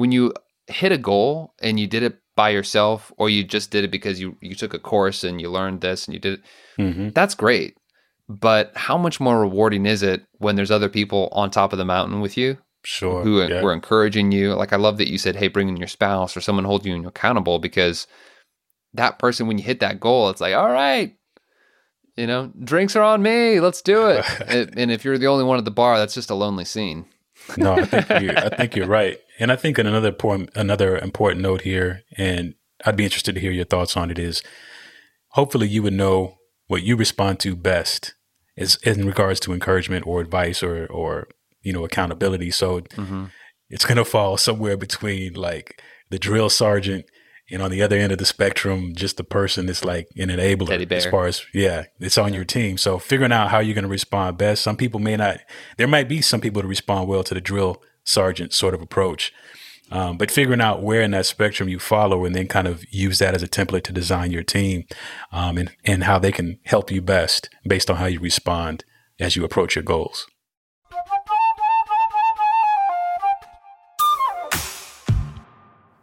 when 0.00 0.12
you 0.12 0.32
hit 0.66 0.92
a 0.92 0.98
goal 0.98 1.54
and 1.60 1.78
you 1.80 1.86
did 1.86 2.02
it 2.02 2.14
by 2.36 2.48
yourself 2.50 3.12
or 3.18 3.28
you 3.28 3.42
just 3.44 3.70
did 3.70 3.84
it 3.84 3.90
because 3.90 4.20
you, 4.20 4.36
you 4.40 4.54
took 4.54 4.72
a 4.72 4.78
course 4.78 5.24
and 5.24 5.40
you 5.40 5.50
learned 5.50 5.80
this 5.80 6.06
and 6.06 6.14
you 6.14 6.20
did 6.20 6.34
it, 6.34 6.40
hmm 6.76 7.08
that's 7.10 7.34
great. 7.34 7.74
But 8.28 8.72
how 8.76 8.96
much 8.96 9.18
more 9.20 9.40
rewarding 9.40 9.84
is 9.86 10.02
it 10.02 10.24
when 10.38 10.54
there's 10.56 10.70
other 10.70 10.88
people 10.88 11.28
on 11.32 11.50
top 11.50 11.72
of 11.72 11.78
the 11.78 11.84
mountain 11.84 12.20
with 12.20 12.36
you 12.36 12.58
Sure. 12.84 13.22
who 13.24 13.42
yeah. 13.44 13.60
were 13.62 13.74
encouraging 13.74 14.32
you? 14.32 14.54
Like 14.54 14.72
I 14.72 14.76
love 14.76 14.96
that 14.98 15.10
you 15.10 15.18
said, 15.18 15.36
"Hey, 15.36 15.48
bring 15.48 15.68
in 15.68 15.76
your 15.76 15.88
spouse 15.88 16.36
or 16.36 16.40
someone 16.40 16.64
holding 16.64 17.02
you 17.02 17.08
accountable," 17.08 17.58
because 17.58 18.06
that 18.94 19.18
person, 19.18 19.46
when 19.46 19.58
you 19.58 19.64
hit 19.64 19.80
that 19.80 20.00
goal, 20.00 20.30
it's 20.30 20.40
like, 20.40 20.54
"All 20.54 20.70
right, 20.70 21.14
you 22.16 22.26
know, 22.26 22.52
drinks 22.64 22.96
are 22.96 23.02
on 23.02 23.20
me. 23.20 23.60
Let's 23.60 23.82
do 23.82 24.06
it." 24.06 24.24
and 24.78 24.90
if 24.90 25.04
you're 25.04 25.18
the 25.18 25.26
only 25.26 25.44
one 25.44 25.58
at 25.58 25.64
the 25.66 25.70
bar, 25.82 25.98
that's 25.98 26.14
just 26.14 26.30
a 26.30 26.34
lonely 26.34 26.64
scene. 26.64 27.04
No, 27.56 27.74
I 27.74 27.84
think 27.84 28.22
you 28.22 28.30
I 28.30 28.48
think 28.56 28.76
you're 28.76 28.86
right. 28.86 29.18
And 29.38 29.50
I 29.50 29.56
think 29.56 29.78
another 29.78 30.08
important 30.08 30.50
another 30.54 30.98
important 30.98 31.42
note 31.42 31.62
here, 31.62 32.02
and 32.16 32.54
I'd 32.84 32.96
be 32.96 33.04
interested 33.04 33.34
to 33.34 33.40
hear 33.40 33.52
your 33.52 33.64
thoughts 33.64 33.96
on 33.96 34.10
it, 34.10 34.18
is 34.18 34.42
hopefully 35.30 35.68
you 35.68 35.82
would 35.82 35.92
know 35.92 36.36
what 36.66 36.82
you 36.82 36.96
respond 36.96 37.40
to 37.40 37.56
best 37.56 38.14
is 38.56 38.76
in 38.82 39.06
regards 39.06 39.40
to 39.40 39.52
encouragement 39.52 40.06
or 40.06 40.20
advice 40.20 40.62
or 40.62 40.86
or 40.86 41.28
you 41.62 41.72
know 41.72 41.84
accountability. 41.84 42.50
So 42.50 42.80
Mm-hmm. 42.80 43.24
it's 43.68 43.84
gonna 43.84 44.04
fall 44.04 44.36
somewhere 44.36 44.76
between 44.76 45.34
like 45.34 45.82
the 46.10 46.18
drill 46.18 46.50
sergeant 46.50 47.04
and 47.50 47.62
on 47.62 47.70
the 47.70 47.82
other 47.82 47.96
end 47.96 48.12
of 48.12 48.18
the 48.18 48.24
spectrum, 48.24 48.94
just 48.94 49.16
the 49.16 49.24
person 49.24 49.66
that's 49.66 49.84
like 49.84 50.08
an 50.16 50.28
enabler 50.28 50.90
as 50.92 51.06
far 51.06 51.26
as 51.26 51.44
yeah, 51.52 51.84
it's 51.98 52.18
on 52.18 52.32
your 52.32 52.44
team. 52.44 52.78
So 52.78 52.98
figuring 52.98 53.32
out 53.32 53.50
how 53.50 53.58
you're 53.58 53.74
gonna 53.74 53.88
respond 53.88 54.38
best. 54.38 54.62
Some 54.62 54.76
people 54.76 55.00
may 55.00 55.16
not 55.16 55.40
there 55.76 55.88
might 55.88 56.08
be 56.08 56.20
some 56.20 56.40
people 56.40 56.62
to 56.62 56.68
respond 56.68 57.08
well 57.08 57.24
to 57.24 57.34
the 57.34 57.40
drill 57.40 57.82
sergeant 58.04 58.52
sort 58.52 58.74
of 58.74 58.82
approach. 58.82 59.32
Um, 59.92 60.16
but 60.18 60.30
figuring 60.30 60.60
out 60.60 60.82
where 60.82 61.02
in 61.02 61.10
that 61.10 61.26
spectrum 61.26 61.68
you 61.68 61.80
follow 61.80 62.24
and 62.24 62.34
then 62.34 62.46
kind 62.46 62.68
of 62.68 62.84
use 62.92 63.18
that 63.18 63.34
as 63.34 63.42
a 63.42 63.48
template 63.48 63.82
to 63.84 63.92
design 63.92 64.30
your 64.30 64.44
team 64.44 64.84
um, 65.32 65.58
and, 65.58 65.72
and 65.84 66.04
how 66.04 66.18
they 66.18 66.30
can 66.30 66.60
help 66.64 66.92
you 66.92 67.02
best 67.02 67.50
based 67.66 67.90
on 67.90 67.96
how 67.96 68.06
you 68.06 68.20
respond 68.20 68.84
as 69.18 69.34
you 69.34 69.44
approach 69.44 69.74
your 69.74 69.82
goals. 69.82 70.26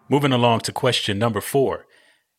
Moving 0.09 0.31
along 0.31 0.61
to 0.61 0.71
question 0.71 1.19
number 1.19 1.41
four 1.41 1.85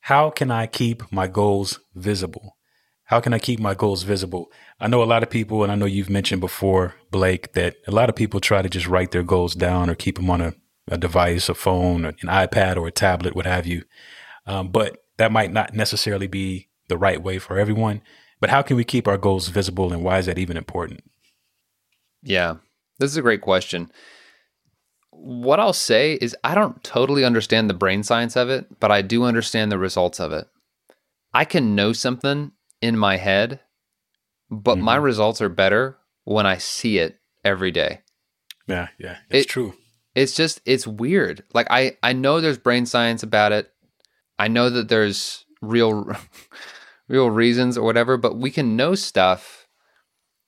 How 0.00 0.30
can 0.30 0.50
I 0.50 0.66
keep 0.66 1.10
my 1.12 1.26
goals 1.26 1.80
visible? 1.94 2.56
How 3.04 3.20
can 3.20 3.34
I 3.34 3.38
keep 3.38 3.60
my 3.60 3.74
goals 3.74 4.02
visible? 4.02 4.50
I 4.80 4.86
know 4.86 5.02
a 5.02 5.04
lot 5.04 5.22
of 5.22 5.30
people, 5.30 5.62
and 5.62 5.72
I 5.72 5.74
know 5.74 5.86
you've 5.86 6.10
mentioned 6.10 6.40
before, 6.40 6.94
Blake, 7.10 7.52
that 7.54 7.76
a 7.86 7.90
lot 7.90 8.08
of 8.08 8.16
people 8.16 8.40
try 8.40 8.60
to 8.60 8.68
just 8.68 8.86
write 8.86 9.12
their 9.12 9.22
goals 9.22 9.54
down 9.54 9.88
or 9.88 9.94
keep 9.94 10.16
them 10.16 10.30
on 10.30 10.40
a, 10.40 10.52
a 10.88 10.98
device, 10.98 11.48
a 11.48 11.54
phone, 11.54 12.04
an 12.04 12.14
iPad, 12.24 12.76
or 12.76 12.86
a 12.86 12.92
tablet, 12.92 13.34
what 13.34 13.46
have 13.46 13.66
you. 13.66 13.84
Um, 14.46 14.68
but 14.68 14.98
that 15.16 15.32
might 15.32 15.52
not 15.52 15.74
necessarily 15.74 16.26
be 16.26 16.68
the 16.88 16.98
right 16.98 17.22
way 17.22 17.38
for 17.38 17.58
everyone. 17.58 18.02
But 18.40 18.50
how 18.50 18.60
can 18.62 18.76
we 18.76 18.84
keep 18.84 19.08
our 19.08 19.18
goals 19.18 19.48
visible, 19.48 19.92
and 19.92 20.04
why 20.04 20.18
is 20.18 20.26
that 20.26 20.38
even 20.38 20.56
important? 20.56 21.00
Yeah, 22.22 22.56
this 22.98 23.10
is 23.10 23.16
a 23.16 23.22
great 23.22 23.40
question 23.40 23.90
what 25.20 25.58
I'll 25.58 25.72
say 25.72 26.14
is 26.14 26.36
I 26.44 26.54
don't 26.54 26.82
totally 26.84 27.24
understand 27.24 27.68
the 27.68 27.74
brain 27.74 28.02
science 28.02 28.36
of 28.36 28.48
it, 28.48 28.78
but 28.78 28.90
I 28.90 29.02
do 29.02 29.24
understand 29.24 29.72
the 29.72 29.78
results 29.78 30.20
of 30.20 30.32
it. 30.32 30.46
I 31.34 31.44
can 31.44 31.74
know 31.74 31.92
something 31.92 32.52
in 32.80 32.96
my 32.96 33.16
head, 33.16 33.60
but 34.50 34.76
mm-hmm. 34.76 34.84
my 34.84 34.96
results 34.96 35.42
are 35.42 35.48
better 35.48 35.98
when 36.24 36.46
I 36.46 36.58
see 36.58 36.98
it 36.98 37.18
every 37.44 37.70
day. 37.70 38.00
Yeah, 38.66 38.88
yeah, 38.98 39.18
it's 39.28 39.46
it, 39.46 39.48
true. 39.48 39.74
It's 40.14 40.34
just 40.34 40.60
it's 40.64 40.86
weird. 40.86 41.42
Like 41.52 41.66
I 41.70 41.96
I 42.02 42.12
know 42.12 42.40
there's 42.40 42.58
brain 42.58 42.86
science 42.86 43.22
about 43.22 43.52
it. 43.52 43.70
I 44.38 44.48
know 44.48 44.70
that 44.70 44.88
there's 44.88 45.44
real 45.60 46.12
real 47.08 47.30
reasons 47.30 47.76
or 47.76 47.84
whatever, 47.84 48.16
but 48.16 48.36
we 48.36 48.50
can 48.50 48.76
know 48.76 48.94
stuff. 48.94 49.66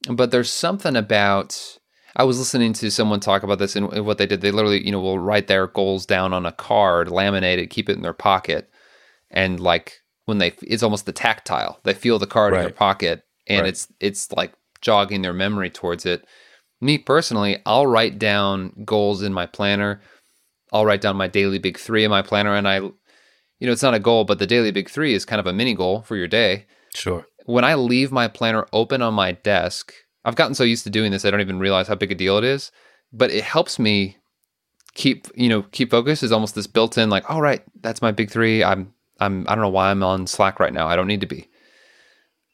But 0.09 0.31
there's 0.31 0.53
something 0.53 0.97
about 0.97 1.79
I 2.17 2.25
was 2.25 2.39
listening 2.39 2.73
to 2.75 2.91
someone 2.91 3.21
talk 3.21 3.43
about 3.43 3.59
this 3.59 3.77
and 3.77 4.05
what 4.05 4.19
they 4.19 4.27
did. 4.27 4.41
They 4.41 4.51
literally, 4.51 4.85
you 4.85 4.93
know, 4.93 5.01
will 5.01 5.19
write 5.19 5.47
their 5.47 5.67
goals 5.67 6.07
down 6.07 6.33
on 6.33 6.47
a 6.47 6.53
card, 6.53 7.09
laminate 7.09 7.59
it, 7.59 7.71
keep 7.71 7.89
it 7.89 7.97
in 7.97 8.03
their 8.03 8.13
pocket, 8.13 8.71
and 9.31 9.61
like 9.61 10.01
when 10.27 10.39
they, 10.39 10.53
it's 10.63 10.83
almost 10.83 11.07
the 11.07 11.13
tactile. 11.13 11.79
They 11.85 11.95
feel 11.95 12.19
the 12.19 12.27
card 12.27 12.53
right. 12.53 12.59
in 12.59 12.65
their 12.65 12.73
pocket, 12.73 13.25
and 13.47 13.63
right. 13.63 13.69
it's 13.69 13.89
it's 14.01 14.33
like 14.33 14.53
jogging 14.81 15.23
their 15.23 15.33
memory 15.33 15.71
towards 15.71 16.05
it. 16.05 16.25
Me 16.81 16.99
personally, 16.99 17.59
I'll 17.67 17.87
write 17.87 18.19
down 18.19 18.73
goals 18.85 19.23
in 19.23 19.33
my 19.33 19.47
planner. 19.47 20.01
I'll 20.73 20.87
write 20.87 21.01
down 21.01 21.17
my 21.17 21.29
daily 21.29 21.59
big 21.59 21.79
three 21.79 22.05
in 22.05 22.11
my 22.11 22.23
planner, 22.23 22.55
and 22.55 22.67
I, 22.67 22.77
you 22.77 22.95
know, 23.63 23.73
it's 23.73 23.83
not 23.83 23.95
a 23.95 24.01
goal, 24.01 24.25
but 24.25 24.39
the 24.39 24.47
daily 24.47 24.71
big 24.71 24.89
three 24.89 25.15
is 25.15 25.25
kind 25.25 25.41
of 25.41 25.47
a 25.47 25.53
mini 25.53 25.75
goal 25.75 26.03
for 26.03 26.17
your 26.17 26.29
day. 26.29 26.67
Sure. 26.95 27.27
When 27.45 27.65
I 27.65 27.75
leave 27.75 28.13
my 28.13 28.29
planner 28.29 28.67
open 28.73 29.03
on 29.03 29.15
my 29.15 29.33
desk 29.33 29.93
I've 30.25 30.37
gotten 30.37 30.55
so 30.55 30.65
used 30.65 30.85
to 30.85 30.91
doing 30.91 31.13
this, 31.13 31.25
I 31.25 31.31
don't 31.31 31.41
even 31.41 31.59
realize 31.59 31.89
how 31.89 31.95
big 31.95 32.13
a 32.13 32.15
deal 32.15 32.39
it 32.39 32.45
is. 32.45 32.71
But 33.13 33.31
it 33.31 33.43
helps 33.43 33.79
me 33.79 34.19
keep, 34.95 35.27
you 35.35 35.49
know, 35.49 35.63
keep 35.73 35.91
focus. 35.91 36.23
Is 36.23 36.33
almost 36.33 36.55
this 36.55 36.67
built-in, 36.67 37.11
like, 37.11 37.29
all 37.29 37.39
oh, 37.39 37.41
right, 37.41 37.63
that's 37.81 38.03
my 38.03 38.13
big 38.13 38.31
three. 38.31 38.63
I'm, 38.63 38.93
I'm, 39.19 39.47
I 39.49 39.55
don't 39.55 39.63
know 39.63 39.71
why 39.71 39.91
I'm 39.91 40.03
on 40.03 40.27
Slack 40.27 40.61
right 40.61 40.73
now. 40.73 40.87
I 40.87 40.97
don't 40.97 41.07
need 41.07 41.23
to 41.23 41.27
be. 41.27 41.49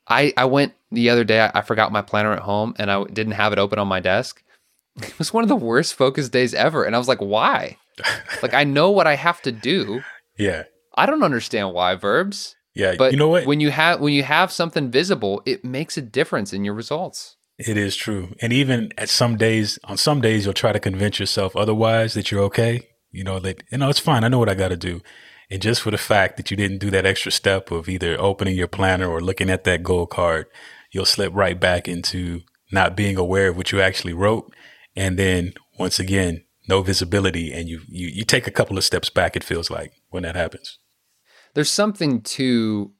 I, 0.08 0.32
I 0.36 0.44
went 0.44 0.74
the 0.90 1.10
other 1.10 1.24
day. 1.24 1.40
I, 1.40 1.50
I 1.54 1.60
forgot 1.62 1.92
my 1.92 2.02
planner 2.02 2.32
at 2.32 2.42
home, 2.42 2.74
and 2.78 2.90
I 2.90 3.04
didn't 3.04 3.32
have 3.32 3.52
it 3.52 3.58
open 3.58 3.78
on 3.78 3.88
my 3.88 4.00
desk. 4.00 4.42
It 5.02 5.18
was 5.18 5.30
one 5.30 5.44
of 5.44 5.48
the 5.48 5.56
worst 5.56 5.94
focus 5.94 6.30
days 6.30 6.54
ever, 6.54 6.84
and 6.84 6.94
I 6.94 6.98
was 6.98 7.08
like, 7.08 7.20
why? 7.20 7.76
like, 8.42 8.54
I 8.54 8.64
know 8.64 8.90
what 8.90 9.06
I 9.06 9.14
have 9.14 9.42
to 9.42 9.52
do. 9.52 10.00
Yeah. 10.38 10.62
I 10.94 11.04
don't 11.04 11.22
understand 11.22 11.74
why 11.74 11.94
verbs. 11.96 12.56
Yeah, 12.74 12.94
but 12.96 13.12
you 13.12 13.18
know 13.18 13.28
what? 13.28 13.46
When 13.46 13.60
you 13.60 13.70
have 13.70 14.00
when 14.00 14.12
you 14.12 14.22
have 14.22 14.52
something 14.52 14.90
visible, 14.90 15.42
it 15.46 15.64
makes 15.64 15.96
a 15.96 16.02
difference 16.02 16.52
in 16.52 16.62
your 16.62 16.74
results. 16.74 17.35
It 17.58 17.78
is 17.78 17.96
true. 17.96 18.34
And 18.42 18.52
even 18.52 18.92
at 18.98 19.08
some 19.08 19.36
days, 19.36 19.78
on 19.84 19.96
some 19.96 20.20
days, 20.20 20.44
you'll 20.44 20.54
try 20.54 20.72
to 20.72 20.80
convince 20.80 21.18
yourself 21.18 21.56
otherwise 21.56 22.14
that 22.14 22.30
you're 22.30 22.42
okay. 22.44 22.88
You 23.10 23.24
know, 23.24 23.38
that, 23.40 23.62
you 23.70 23.78
know, 23.78 23.88
it's 23.88 23.98
fine. 23.98 24.24
I 24.24 24.28
know 24.28 24.38
what 24.38 24.50
I 24.50 24.54
got 24.54 24.68
to 24.68 24.76
do. 24.76 25.00
And 25.50 25.62
just 25.62 25.80
for 25.80 25.90
the 25.90 25.98
fact 25.98 26.36
that 26.36 26.50
you 26.50 26.56
didn't 26.56 26.78
do 26.78 26.90
that 26.90 27.06
extra 27.06 27.32
step 27.32 27.70
of 27.70 27.88
either 27.88 28.20
opening 28.20 28.56
your 28.56 28.66
planner 28.66 29.08
or 29.08 29.20
looking 29.20 29.48
at 29.48 29.64
that 29.64 29.82
goal 29.82 30.06
card, 30.06 30.46
you'll 30.90 31.06
slip 31.06 31.32
right 31.34 31.58
back 31.58 31.88
into 31.88 32.42
not 32.72 32.96
being 32.96 33.16
aware 33.16 33.48
of 33.48 33.56
what 33.56 33.72
you 33.72 33.80
actually 33.80 34.12
wrote. 34.12 34.52
And 34.94 35.18
then 35.18 35.54
once 35.78 35.98
again, 35.98 36.44
no 36.68 36.82
visibility. 36.82 37.52
And 37.52 37.68
you, 37.68 37.80
you, 37.88 38.08
you 38.08 38.24
take 38.24 38.46
a 38.46 38.50
couple 38.50 38.76
of 38.76 38.84
steps 38.84 39.08
back, 39.08 39.36
it 39.36 39.44
feels 39.44 39.70
like 39.70 39.92
when 40.10 40.24
that 40.24 40.36
happens. 40.36 40.78
There's 41.54 41.70
something 41.70 42.20
to 42.22 42.92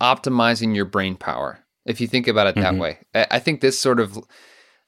optimizing 0.00 0.74
your 0.74 0.84
brain 0.84 1.16
power 1.16 1.61
if 1.84 2.00
you 2.00 2.06
think 2.06 2.28
about 2.28 2.46
it 2.46 2.54
that 2.56 2.72
mm-hmm. 2.72 2.80
way. 2.80 2.98
I 3.14 3.38
think 3.38 3.60
this 3.60 3.78
sort 3.78 4.00
of 4.00 4.18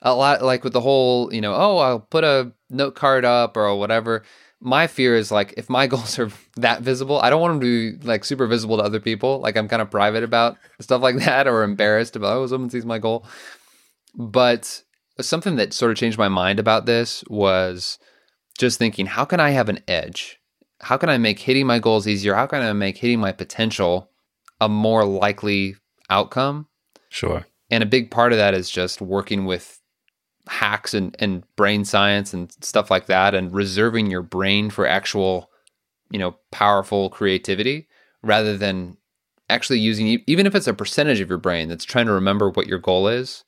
a 0.03 0.15
lot 0.15 0.43
like 0.43 0.65
with 0.65 0.73
the 0.73 0.81
whole, 0.81 1.33
you 1.33 1.41
know, 1.41 1.55
oh, 1.55 1.79
I'll 1.79 2.01
put 2.01 2.25
a 2.25 2.53
note 2.71 2.95
card 2.95 3.25
up 3.25 3.57
or 3.57 3.75
whatever. 3.77 4.23
My 4.61 4.87
fear 4.87 5.17
is 5.17 5.33
like 5.33 5.55
if 5.57 5.69
my 5.69 5.87
goals 5.89 6.19
are 6.19 6.31
that 6.57 6.83
visible, 6.83 7.19
I 7.21 7.31
don't 7.31 7.41
want 7.41 7.53
them 7.55 7.61
to 7.61 7.99
be 7.99 8.07
like 8.07 8.25
super 8.25 8.47
visible 8.47 8.77
to 8.77 8.83
other 8.83 9.01
people. 9.01 9.41
Like 9.41 9.57
I'm 9.57 9.69
kind 9.69 9.83
of 9.83 9.91
private 9.91 10.23
about 10.23 10.57
stuff 10.81 11.03
like 11.03 11.17
that 11.25 11.47
or 11.49 11.63
embarrassed 11.63 12.17
about 12.17 12.37
oh, 12.37 12.47
someone 12.47 12.71
sees 12.71 12.87
my 12.87 12.99
goal. 12.99 13.27
But 14.15 14.83
something 15.21 15.57
that 15.57 15.73
sort 15.73 15.91
of 15.91 15.97
changed 15.97 16.19
my 16.19 16.29
mind 16.29 16.59
about 16.59 16.87
this 16.87 17.25
was 17.29 17.99
just 18.59 18.79
thinking, 18.79 19.07
how 19.07 19.25
can 19.25 19.41
I 19.41 19.51
have 19.51 19.69
an 19.69 19.81
edge? 19.89 20.39
How 20.81 20.97
can 20.97 21.09
I 21.09 21.19
make 21.19 21.39
hitting 21.39 21.67
my 21.67 21.79
goals 21.79 22.07
easier? 22.07 22.35
How 22.35 22.47
can 22.47 22.63
I 22.63 22.73
make 22.73 22.99
hitting 22.99 23.21
my 23.21 23.33
potential 23.33 24.11
a 24.61 24.69
more 24.69 25.05
likely 25.05 25.77
outcome? 26.11 26.69
Sure. 27.15 27.47
And 27.71 27.81
a 27.81 27.87
big 27.87 28.11
part 28.11 28.33
of 28.33 28.39
that 28.39 28.55
is 28.55 28.69
just 28.69 29.01
working 29.01 29.45
with 29.45 29.81
hacks 30.49 30.95
and, 30.95 31.15
and 31.21 31.45
brain 31.55 31.85
science 31.85 32.35
and 32.35 32.53
stuff 32.61 32.91
like 32.91 33.07
that 33.07 33.37
and 33.37 33.55
reserving 33.55 34.11
your 34.11 34.21
brain 34.21 34.69
for 34.69 34.85
actual, 34.85 35.49
you 36.11 36.19
know, 36.19 36.35
powerful 36.51 37.09
creativity 37.09 37.87
rather 38.25 38.57
than 38.57 38.97
actually 39.49 39.79
using 39.79 40.25
even 40.27 40.45
if 40.45 40.57
it's 40.57 40.67
a 40.67 40.75
percentage 40.75 41.21
of 41.21 41.29
your 41.29 41.39
brain 41.39 41.69
that's 41.69 41.85
trying 41.85 42.07
to 42.07 42.13
remember 42.13 42.51
what 42.51 42.67
your 42.67 42.81
goal 42.81 43.07
is. 43.07 43.45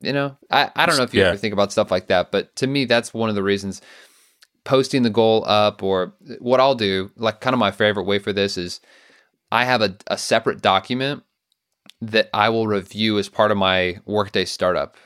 You 0.00 0.12
know, 0.12 0.36
I, 0.48 0.70
I 0.76 0.86
don't 0.86 0.98
know 0.98 1.02
if 1.02 1.12
you 1.12 1.22
yeah. 1.22 1.30
ever 1.30 1.36
think 1.36 1.52
about 1.52 1.72
stuff 1.72 1.90
like 1.90 2.06
that, 2.06 2.30
but 2.30 2.54
to 2.56 2.68
me 2.68 2.84
that's 2.84 3.12
one 3.12 3.28
of 3.28 3.34
the 3.34 3.42
reasons 3.42 3.82
posting 4.62 5.02
the 5.02 5.10
goal 5.10 5.42
up 5.48 5.82
or 5.82 6.14
what 6.38 6.60
I'll 6.60 6.76
do, 6.76 7.10
like 7.16 7.40
kind 7.40 7.54
of 7.54 7.58
my 7.58 7.72
favorite 7.72 8.04
way 8.04 8.20
for 8.20 8.32
this 8.32 8.56
is 8.56 8.80
I 9.50 9.64
have 9.64 9.82
a, 9.82 9.96
a 10.06 10.16
separate 10.16 10.62
document 10.62 11.24
that 12.00 12.28
I 12.34 12.48
will 12.48 12.66
review 12.66 13.18
as 13.18 13.28
part 13.28 13.50
of 13.50 13.56
my 13.56 13.98
workday 14.04 14.44
startup. 14.44 14.96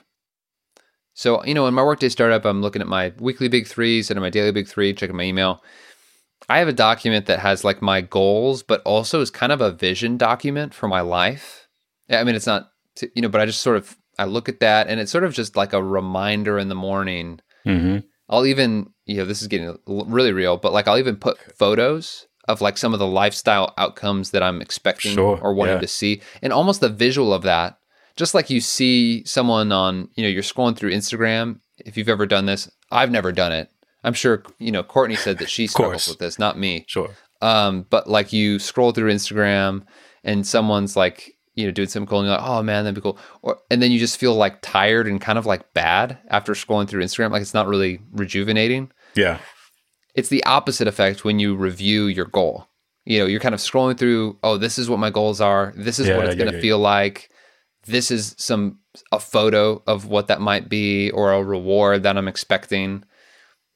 So, 1.15 1.45
you 1.45 1.55
know, 1.55 1.67
in 1.67 1.75
my 1.75 1.83
workday 1.83 2.09
startup, 2.09 2.45
I'm 2.45 2.63
looking 2.63 2.83
at 2.83 2.89
my 2.89 3.13
weekly 3.19 3.49
big 3.49 3.67
threes 3.67 4.11
and 4.11 4.21
my 4.21 4.31
daily 4.31 4.53
big 4.53 4.69
three, 4.69 4.95
checking 4.95 5.17
my 5.17 5.25
email. 5.25 5.63
I 6.49 6.59
have 6.59 6.69
a 6.69 6.73
document 6.73 7.27
that 7.27 7.41
has 7.41 7.65
like 7.65 7.83
my 7.83 8.01
goals, 8.01 8.63
but 8.63 8.83
also 8.83 9.21
is 9.21 9.31
kind 9.31 9.53
of 9.53 9.61
a 9.61 9.71
vision 9.71 10.17
document 10.17 10.73
for 10.75 10.89
my 10.89 11.01
life. 11.01 11.69
I 12.11 12.25
mean, 12.25 12.35
it's 12.35 12.47
not, 12.47 12.71
you 13.15 13.23
know, 13.23 13.29
but 13.29 13.41
I 13.41 13.47
just 13.47 13.61
sort 13.61 13.77
of 13.77 13.97
I 14.19 14.25
look 14.25 14.49
at 14.49 14.61
that, 14.61 14.89
and 14.89 15.01
it's 15.01 15.13
sort 15.13 15.25
of 15.25 15.33
just 15.33 15.57
like 15.57 15.73
a 15.73 15.83
reminder 15.83 16.59
in 16.59 16.69
the 16.69 16.75
morning. 16.75 17.41
Mm-hmm. 17.67 17.99
I'll 18.29 18.47
even, 18.47 18.93
you 19.07 19.17
know, 19.17 19.25
this 19.25 19.43
is 19.43 19.49
getting 19.49 19.77
really 19.87 20.33
real, 20.33 20.57
but 20.57 20.73
like 20.73 20.89
I'll 20.89 20.99
even 20.99 21.17
put 21.17 21.39
photos 21.57 22.27
of 22.51 22.61
like 22.61 22.77
some 22.77 22.93
of 22.93 22.99
the 22.99 23.07
lifestyle 23.07 23.73
outcomes 23.79 24.33
that 24.33 24.43
I'm 24.43 24.61
expecting 24.61 25.15
sure, 25.15 25.39
or 25.41 25.55
wanting 25.55 25.77
yeah. 25.77 25.81
to 25.81 25.89
see, 25.89 26.21
and 26.43 26.53
almost 26.53 26.81
the 26.81 26.89
visual 26.89 27.33
of 27.33 27.43
that. 27.43 27.79
Just 28.17 28.35
like 28.35 28.51
you 28.51 28.61
see 28.61 29.25
someone 29.25 29.73
on, 29.73 30.09
you 30.15 30.23
know, 30.23 30.29
you're 30.29 30.43
scrolling 30.43 30.77
through 30.77 30.91
Instagram. 30.91 31.61
If 31.79 31.97
you've 31.97 32.09
ever 32.09 32.27
done 32.27 32.45
this, 32.45 32.71
I've 32.91 33.11
never 33.11 33.33
done 33.33 33.53
it. 33.53 33.71
I'm 34.03 34.13
sure, 34.13 34.43
you 34.59 34.73
know, 34.73 34.83
Courtney 34.83 35.17
said 35.17 35.39
that 35.39 35.49
she 35.49 35.67
struggles 35.69 36.09
with 36.09 36.19
this, 36.19 36.39
not 36.39 36.59
me. 36.59 36.85
Sure. 36.89 37.11
Um, 37.41 37.87
but 37.89 38.09
like 38.09 38.33
you 38.33 38.59
scroll 38.59 38.93
through 38.93 39.13
Instagram 39.13 39.85
and 40.25 40.47
someone's 40.47 40.97
like, 40.97 41.37
you 41.55 41.65
know, 41.65 41.71
doing 41.71 41.89
something 41.89 42.07
cool 42.07 42.21
and 42.21 42.29
you're 42.29 42.37
like, 42.37 42.47
oh 42.47 42.63
man, 42.63 42.85
that'd 42.85 42.95
be 42.95 43.01
cool. 43.01 43.19
Or, 43.43 43.59
and 43.71 43.83
then 43.83 43.91
you 43.91 43.99
just 43.99 44.19
feel 44.19 44.35
like 44.35 44.61
tired 44.61 45.07
and 45.07 45.21
kind 45.21 45.39
of 45.39 45.47
like 45.47 45.73
bad 45.73 46.19
after 46.29 46.53
scrolling 46.53 46.89
through 46.89 47.03
Instagram. 47.03 47.31
Like 47.31 47.43
it's 47.43 47.55
not 47.55 47.69
really 47.69 48.01
rejuvenating. 48.13 48.91
Yeah. 49.15 49.39
It's 50.15 50.29
the 50.29 50.45
opposite 50.45 50.89
effect 50.89 51.25
when 51.25 51.39
you 51.39 51.55
review 51.55 52.07
your 52.07 52.27
goal. 52.27 52.67
You 53.05 53.21
know, 53.21 53.27
you're 53.27 53.41
kind 53.41 53.55
of 53.55 53.61
scrolling 53.61 53.99
through, 53.99 54.39
oh, 54.43 54.57
this 54.59 54.79
is 54.79 54.91
what 54.91 54.99
my 54.99 55.11
goals 55.11 55.41
are. 55.41 55.73
This 55.77 55.99
is 55.99 56.09
yeah, 56.09 56.17
what 56.17 56.27
it's 56.27 56.35
yeah, 56.35 56.45
going 56.45 56.53
to 56.53 56.59
yeah, 56.59 56.63
feel 56.63 56.79
like. 56.79 57.31
This 57.87 58.11
is 58.11 58.35
some 58.39 58.79
a 59.13 59.21
photo 59.21 59.83
of 59.87 60.07
what 60.07 60.27
that 60.27 60.41
might 60.41 60.69
be 60.69 61.11
or 61.11 61.33
a 61.33 61.43
reward 61.43 62.03
that 62.03 62.17
I'm 62.17 62.29
expecting. 62.29 63.05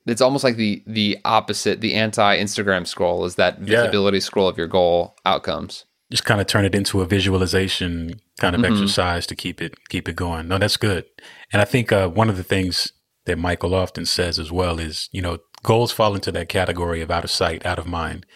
It's 0.06 0.20
almost 0.20 0.44
like 0.44 0.56
the 0.56 0.82
the 0.86 1.18
opposite, 1.24 1.80
the 1.80 1.94
anti 1.94 2.36
Instagram 2.36 2.86
scroll 2.86 3.24
is 3.24 3.36
that 3.36 3.60
visibility 3.60 4.20
scroll 4.20 4.48
of 4.48 4.58
your 4.58 4.66
goal 4.66 5.16
outcomes. 5.24 5.86
Just 6.10 6.26
kind 6.26 6.40
of 6.40 6.46
turn 6.46 6.66
it 6.66 6.74
into 6.74 7.00
a 7.00 7.06
visualization 7.06 8.20
kind 8.38 8.54
of 8.54 8.60
mm-hmm. 8.60 8.74
exercise 8.74 9.26
to 9.28 9.34
keep 9.34 9.62
it 9.62 9.74
keep 9.88 10.08
it 10.08 10.16
going. 10.16 10.48
No, 10.48 10.58
that's 10.58 10.76
good. 10.76 11.06
And 11.52 11.62
I 11.62 11.64
think 11.64 11.90
uh, 11.90 12.08
one 12.08 12.28
of 12.28 12.36
the 12.36 12.44
things 12.44 12.92
that 13.26 13.38
Michael 13.38 13.74
often 13.74 14.04
says 14.06 14.38
as 14.38 14.52
well 14.52 14.78
is, 14.78 15.08
you 15.12 15.22
know, 15.22 15.38
goals 15.62 15.92
fall 15.92 16.14
into 16.14 16.30
that 16.32 16.48
category 16.48 17.00
of 17.00 17.10
out 17.10 17.24
of 17.24 17.30
sight, 17.30 17.64
out 17.64 17.78
of 17.78 17.86
mind. 17.86 18.26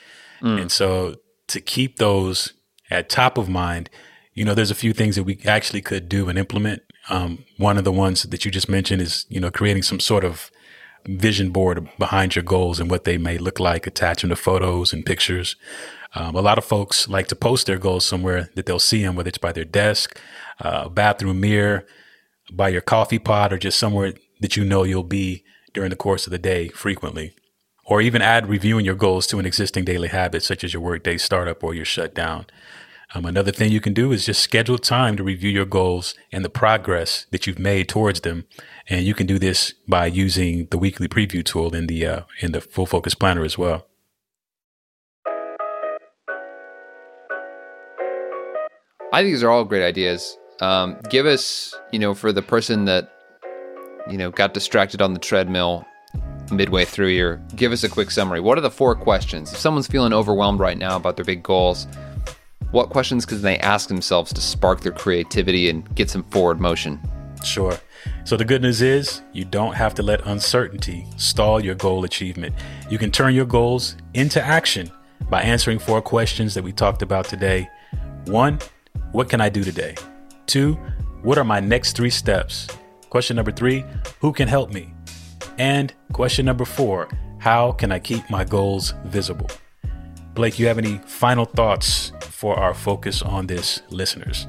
Mm. 0.40 0.62
And 0.62 0.72
so 0.72 1.16
to 1.48 1.61
keep 1.61 1.96
those 1.96 2.55
at 2.90 3.09
top 3.09 3.38
of 3.38 3.48
mind, 3.48 3.90
you 4.35 4.44
know, 4.44 4.55
there's 4.55 4.70
a 4.70 4.77
few 4.77 4.92
things 4.92 5.16
that 5.16 5.24
we 5.24 5.40
actually 5.46 5.83
could 5.83 6.09
do 6.09 6.29
and 6.29 6.38
implement. 6.38 6.83
Um, 7.11 7.44
one 7.57 7.77
of 7.77 7.85
the 7.85 7.92
ones 7.92 8.22
that 8.22 8.44
you 8.44 8.51
just 8.51 8.68
mentioned 8.68 9.03
is, 9.03 9.27
you 9.29 9.40
know, 9.40 9.51
creating 9.51 9.83
some 9.83 10.01
sort 10.01 10.24
of 10.24 10.51
vision 11.07 11.51
board 11.51 11.88
behind 11.98 12.37
your 12.37 12.42
goals 12.42 12.81
and 12.81 12.90
what 12.90 13.05
they 13.05 13.18
may 13.18 13.38
look 13.38 13.59
like, 13.59 13.87
attaching 13.87 14.31
to 14.31 14.37
photos 14.37 14.92
and 14.92 15.05
pictures. 15.05 15.57
Um, 16.14 16.35
a 16.35 16.40
lot 16.40 16.59
of 16.59 16.64
folks 16.64 17.09
like 17.09 17.27
to 17.29 17.37
post 17.37 17.66
their 17.66 17.79
goals 17.79 18.05
somewhere 18.05 18.48
that 18.55 18.66
they'll 18.66 18.79
see 18.79 19.03
them, 19.03 19.16
whether 19.16 19.29
it's 19.29 19.38
by 19.38 19.53
their 19.53 19.64
desk, 19.64 20.18
uh, 20.61 20.88
bathroom 20.88 21.40
mirror, 21.40 21.87
by 22.53 22.68
your 22.68 22.81
coffee 22.81 23.18
pot, 23.18 23.53
or 23.53 23.59
just 23.59 23.79
somewhere 23.79 24.14
that 24.40 24.57
you 24.57 24.64
know 24.64 24.85
you'll 24.85 25.03
be 25.03 25.44
during 25.72 25.90
the 25.90 25.96
course 25.96 26.27
of 26.27 26.31
the 26.31 26.38
day 26.38 26.68
frequently. 26.68 27.35
Or 27.85 28.01
even 28.03 28.20
add 28.20 28.48
reviewing 28.48 28.85
your 28.85 28.94
goals 28.94 29.27
to 29.29 29.38
an 29.38 29.46
existing 29.46 29.85
daily 29.85 30.09
habit, 30.09 30.42
such 30.42 30.62
as 30.62 30.74
your 30.74 30.83
workday 30.83 31.16
startup 31.16 31.64
or 31.64 31.74
your 31.74 31.87
shutdown. 31.87 32.46
Um, 33.14 33.24
another 33.24 33.53
thing 33.53 33.72
you 33.72 33.81
can 33.81 33.94
do 33.94 34.12
is 34.12 34.27
just 34.27 34.42
schedule 34.42 34.77
time 34.77 35.16
to 35.16 35.24
review 35.24 35.51
your 35.51 35.64
goals 35.64 36.14
and 36.31 36.44
the 36.44 36.51
progress 36.51 37.24
that 37.31 37.46
you've 37.46 37.59
made 37.59 37.88
towards 37.88 38.20
them. 38.20 38.44
And 38.87 39.07
you 39.07 39.14
can 39.14 39.27
do 39.27 39.38
this 39.38 39.72
by 39.87 40.07
using 40.07 40.66
the 40.66 40.77
weekly 40.77 41.09
preview 41.09 41.42
tool 41.42 41.74
in 41.74 41.87
the 41.87 42.05
uh, 42.05 42.20
in 42.40 42.53
the 42.53 42.61
Full 42.61 42.85
Focus 42.85 43.14
Planner 43.14 43.44
as 43.44 43.57
well. 43.57 43.87
I 49.11 49.22
think 49.22 49.33
these 49.33 49.42
are 49.42 49.51
all 49.51 49.64
great 49.64 49.83
ideas. 49.83 50.37
Um, 50.61 50.98
give 51.09 51.24
us, 51.24 51.74
you 51.92 51.98
know, 51.98 52.12
for 52.12 52.31
the 52.31 52.42
person 52.42 52.85
that, 52.85 53.11
you 54.09 54.18
know, 54.18 54.31
got 54.31 54.55
distracted 54.55 55.03
on 55.03 55.12
the 55.12 55.21
treadmill 55.21 55.87
midway 56.51 56.85
through 56.85 57.09
here, 57.09 57.42
give 57.57 57.73
us 57.73 57.85
a 57.85 57.88
quick 57.88 58.11
summary. 58.11 58.40
What 58.40 58.59
are 58.59 58.62
the 58.62 58.71
four 58.71 58.94
questions? 58.94 59.53
If 59.53 59.59
someone's 59.59 59.87
feeling 59.87 60.12
overwhelmed 60.12 60.61
right 60.61 60.79
now 60.79 60.97
about 60.97 61.16
their 61.16 61.25
big 61.25 61.42
goals, 61.42 61.87
what 62.71 62.90
questions 62.90 63.25
can 63.25 63.40
they 63.42 63.59
ask 63.59 63.88
themselves 63.88 64.33
to 64.33 64.40
spark 64.40 64.81
their 64.81 64.92
creativity 64.92 65.71
and 65.71 65.94
get 65.94 66.11
some 66.11 66.23
forward 66.25 66.61
motion? 66.61 67.01
Sure. 67.44 67.79
So 68.25 68.37
the 68.37 68.44
good 68.44 68.62
news 68.62 68.83
is 68.83 69.23
you 69.33 69.44
don't 69.44 69.75
have 69.75 69.94
to 69.94 70.03
let 70.03 70.27
uncertainty 70.27 71.07
stall 71.16 71.64
your 71.64 71.75
goal 71.75 72.05
achievement. 72.05 72.55
You 72.90 72.99
can 72.99 73.11
turn 73.11 73.35
your 73.35 73.47
goals 73.47 73.97
into 74.14 74.42
action 74.42 74.90
by 75.31 75.42
answering 75.42 75.79
four 75.79 76.03
questions 76.03 76.55
that 76.55 76.64
we 76.64 76.73
talked 76.73 77.03
about 77.03 77.27
today. 77.27 77.68
One, 78.27 78.59
what 79.12 79.29
can 79.29 79.40
I 79.40 79.49
do 79.49 79.64
today? 79.64 79.94
Two, 80.47 80.75
what 81.23 81.38
are 81.38 81.44
my 81.44 81.61
next 81.61 81.97
three 81.97 82.11
steps? 82.11 82.68
Question 83.11 83.37
number 83.37 83.53
three, 83.53 83.85
who 84.21 84.33
can 84.33 84.49
help 84.49 84.73
me? 84.73 84.92
And 85.59 85.94
question 86.12 86.44
number 86.44 86.64
four, 86.66 87.09
how 87.38 87.73
can 87.73 87.90
I 87.90 87.99
keep 87.99 88.29
my 88.29 88.44
goals 88.44 88.92
visible? 89.07 89.49
Blake, 90.35 90.59
you 90.59 90.66
have 90.66 90.79
any 90.79 90.99
final 91.07 91.47
thoughts 91.47 92.12
for 92.21 92.59
our 92.59 92.75
focus 92.75 93.23
on 93.23 93.47
this 93.47 93.81
listeners? 93.90 94.47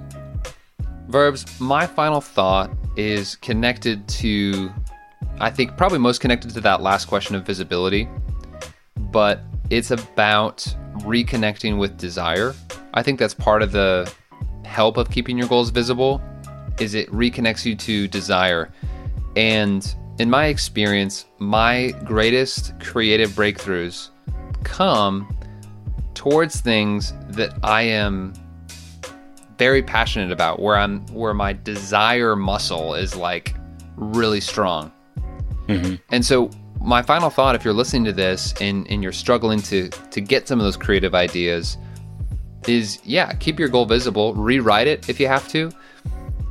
Verbs, 1.07 1.59
my 1.59 1.87
final 1.87 2.21
thought 2.21 2.69
is 2.97 3.37
connected 3.37 4.07
to, 4.09 4.69
I 5.39 5.49
think, 5.49 5.77
probably 5.77 5.97
most 5.97 6.19
connected 6.19 6.51
to 6.53 6.61
that 6.61 6.81
last 6.81 7.05
question 7.05 7.35
of 7.35 7.45
visibility, 7.45 8.07
but 8.97 9.41
it's 9.69 9.91
about 9.91 10.57
reconnecting 10.99 11.79
with 11.79 11.97
desire. 11.97 12.53
I 12.93 13.03
think 13.03 13.19
that's 13.19 13.33
part 13.33 13.63
of 13.63 13.71
the 13.71 14.11
help 14.65 14.97
of 14.97 15.09
keeping 15.09 15.37
your 15.37 15.47
goals 15.47 15.69
visible 15.69 16.21
is 16.79 16.93
it 16.93 17.09
reconnects 17.11 17.65
you 17.65 17.75
to 17.75 18.07
desire. 18.07 18.71
And 19.35 19.95
in 20.19 20.29
my 20.29 20.47
experience, 20.47 21.25
my 21.37 21.91
greatest 22.03 22.77
creative 22.79 23.31
breakthroughs 23.31 24.09
come 24.63 25.35
towards 26.13 26.59
things 26.59 27.13
that 27.29 27.57
I 27.63 27.83
am 27.83 28.33
very 29.57 29.81
passionate 29.81 30.31
about, 30.31 30.61
where 30.61 30.77
I'm 30.77 31.05
where 31.07 31.33
my 31.33 31.53
desire 31.53 32.35
muscle 32.35 32.93
is 32.95 33.15
like 33.15 33.55
really 33.95 34.41
strong. 34.41 34.91
Mm-hmm. 35.67 35.95
And 36.09 36.25
so 36.25 36.49
my 36.81 37.01
final 37.01 37.29
thought, 37.29 37.55
if 37.55 37.63
you're 37.63 37.73
listening 37.73 38.05
to 38.05 38.13
this 38.13 38.53
and, 38.61 38.89
and 38.89 39.03
you're 39.03 39.11
struggling 39.11 39.61
to 39.63 39.89
to 39.89 40.21
get 40.21 40.47
some 40.47 40.59
of 40.59 40.65
those 40.65 40.77
creative 40.77 41.13
ideas, 41.15 41.77
is 42.67 42.99
yeah, 43.03 43.31
keep 43.33 43.59
your 43.59 43.69
goal 43.69 43.85
visible, 43.85 44.33
rewrite 44.33 44.87
it 44.87 45.09
if 45.09 45.19
you 45.19 45.27
have 45.27 45.47
to, 45.49 45.71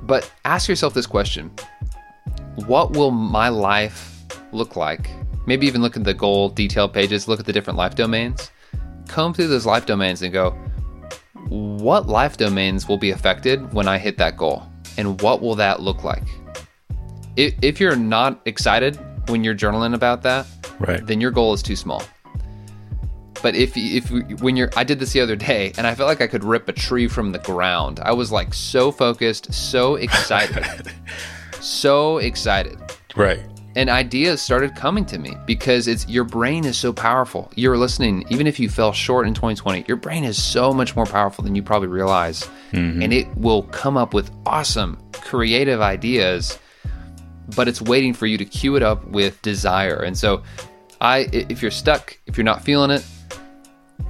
but 0.09 0.29
ask 0.47 0.69
yourself 0.69 0.95
this 0.95 1.07
question 1.07 1.53
What 2.67 2.93
will 2.93 3.13
my 3.13 3.49
life 3.51 4.25
look 4.51 4.75
like? 4.75 5.11
Maybe 5.47 5.67
even 5.67 5.83
look 5.83 5.97
at 5.97 6.03
the 6.03 6.15
goal 6.15 6.49
detail 6.49 6.89
pages, 6.89 7.29
look 7.29 7.39
at 7.39 7.47
the 7.47 7.53
different 7.53 7.77
life 7.77 7.95
domains, 7.95 8.51
comb 9.07 9.33
through 9.33 9.49
those 9.49 9.67
life 9.67 9.87
domains 9.87 10.23
and 10.23 10.33
go, 10.33 10.51
What 11.49 12.09
life 12.09 12.39
domains 12.39 12.89
will 12.89 12.99
be 12.99 13.11
affected 13.11 13.73
when 13.73 13.87
I 13.87 13.99
hit 13.99 14.17
that 14.19 14.37
goal? 14.37 14.67
And 14.97 15.21
what 15.23 15.41
will 15.41 15.55
that 15.55 15.81
look 15.81 16.03
like? 16.03 16.25
If, 17.37 17.55
if 17.63 17.79
you're 17.79 17.95
not 17.95 18.41
excited 18.47 18.99
when 19.29 19.45
you're 19.45 19.55
journaling 19.55 19.95
about 19.95 20.23
that, 20.23 20.47
right. 20.81 21.07
then 21.07 21.21
your 21.21 21.31
goal 21.31 21.53
is 21.53 21.63
too 21.63 21.77
small. 21.77 22.03
But 23.43 23.55
if 23.55 23.77
if 23.77 24.11
when 24.41 24.57
you're, 24.57 24.71
I 24.77 24.85
did 24.85 24.99
this 24.99 25.13
the 25.13 25.21
other 25.21 25.37
day, 25.37 25.73
and 25.77 25.87
I 25.87 25.95
felt 25.95 26.09
like 26.09 26.21
I 26.21 26.27
could 26.27 26.45
rip 26.45 26.69
a 26.69 26.73
tree 26.73 27.09
from 27.09 27.33
the 27.33 27.39
ground. 27.39 28.01
I 28.01 28.13
was 28.13 28.33
like 28.33 28.55
so 28.55 28.91
focused, 28.91 29.53
so 29.53 29.95
excited, 29.97 30.93
so 31.61 32.19
excited. 32.19 32.79
Right. 33.17 33.41
And 33.77 33.91
ideas 33.91 34.43
started 34.43 34.75
coming 34.75 35.05
to 35.07 35.19
me 35.19 35.37
because 35.47 35.87
it's 35.87 36.09
your 36.09 36.25
brain 36.25 36.65
is 36.65 36.77
so 36.77 36.93
powerful. 36.93 37.53
You're 37.55 37.77
listening, 37.77 38.25
even 38.29 38.49
if 38.49 38.59
you 38.59 38.69
fell 38.69 38.93
short 38.93 39.27
in 39.27 39.35
2020, 39.35 39.85
your 39.87 39.97
brain 39.97 40.25
is 40.25 40.43
so 40.43 40.73
much 40.73 40.97
more 40.97 41.07
powerful 41.07 41.45
than 41.45 41.55
you 41.55 41.63
probably 41.63 41.87
realize, 41.87 42.43
mm-hmm. 42.73 43.03
and 43.03 43.13
it 43.13 43.29
will 43.37 43.63
come 43.65 43.97
up 43.97 44.15
with 44.15 44.33
awesome, 44.47 44.99
creative 45.13 45.81
ideas. 45.81 46.59
But 47.55 47.69
it's 47.69 47.81
waiting 47.81 48.15
for 48.15 48.27
you 48.27 48.37
to 48.39 48.45
cue 48.45 48.77
it 48.77 48.83
up 48.83 49.07
with 49.07 49.41
desire. 49.43 50.03
And 50.03 50.19
so, 50.19 50.43
I, 51.01 51.29
if 51.33 51.63
you're 51.63 51.71
stuck, 51.71 52.19
if 52.27 52.37
you're 52.37 52.45
not 52.45 52.65
feeling 52.65 52.91
it, 52.91 53.05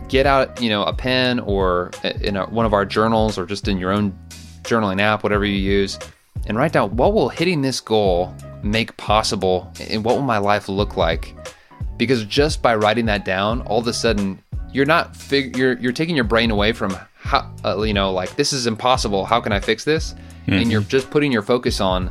get 0.09 0.27
out, 0.27 0.61
you 0.61 0.69
know, 0.69 0.85
a 0.85 0.93
pen 0.93 1.39
or 1.41 1.91
in 2.21 2.37
a, 2.37 2.47
one 2.47 2.67
of 2.67 2.73
our 2.73 2.85
journals 2.85 3.39
or 3.39 3.47
just 3.47 3.69
in 3.69 3.79
your 3.79 3.93
own 3.93 4.17
journaling 4.63 5.01
app, 5.01 5.23
whatever 5.23 5.45
you 5.45 5.59
use, 5.59 5.99
and 6.47 6.57
write 6.57 6.73
down 6.73 6.97
what 6.97 7.13
will 7.13 7.29
hitting 7.29 7.63
this 7.63 7.81
goal 7.81 8.35
make 8.63 8.97
possible 8.97 9.73
and 9.89 10.05
what 10.05 10.17
will 10.17 10.23
my 10.23 10.39
life 10.39 10.69
look 10.69 10.97
like. 10.97 11.35
Because 11.97 12.25
just 12.25 12.63
by 12.63 12.75
writing 12.75 13.07
that 13.07 13.25
down, 13.25 13.63
all 13.63 13.79
of 13.79 13.87
a 13.87 13.93
sudden 13.93 14.43
you're 14.73 14.87
not 14.87 15.17
fig- 15.17 15.57
you're 15.57 15.79
you're 15.79 15.93
taking 15.93 16.15
your 16.15 16.25
brain 16.25 16.51
away 16.51 16.73
from 16.73 16.97
how 17.15 17.51
uh, 17.65 17.81
you 17.83 17.95
know 17.95 18.13
like 18.13 18.37
this 18.37 18.53
is 18.53 18.67
impossible. 18.67 19.25
How 19.25 19.41
can 19.41 19.53
I 19.53 19.61
fix 19.61 19.85
this? 19.85 20.15
Mm-hmm. 20.43 20.53
And 20.53 20.73
you're 20.73 20.83
just 20.83 21.11
putting 21.11 21.33
your 21.33 21.43
focus 21.43 21.81
on, 21.81 22.11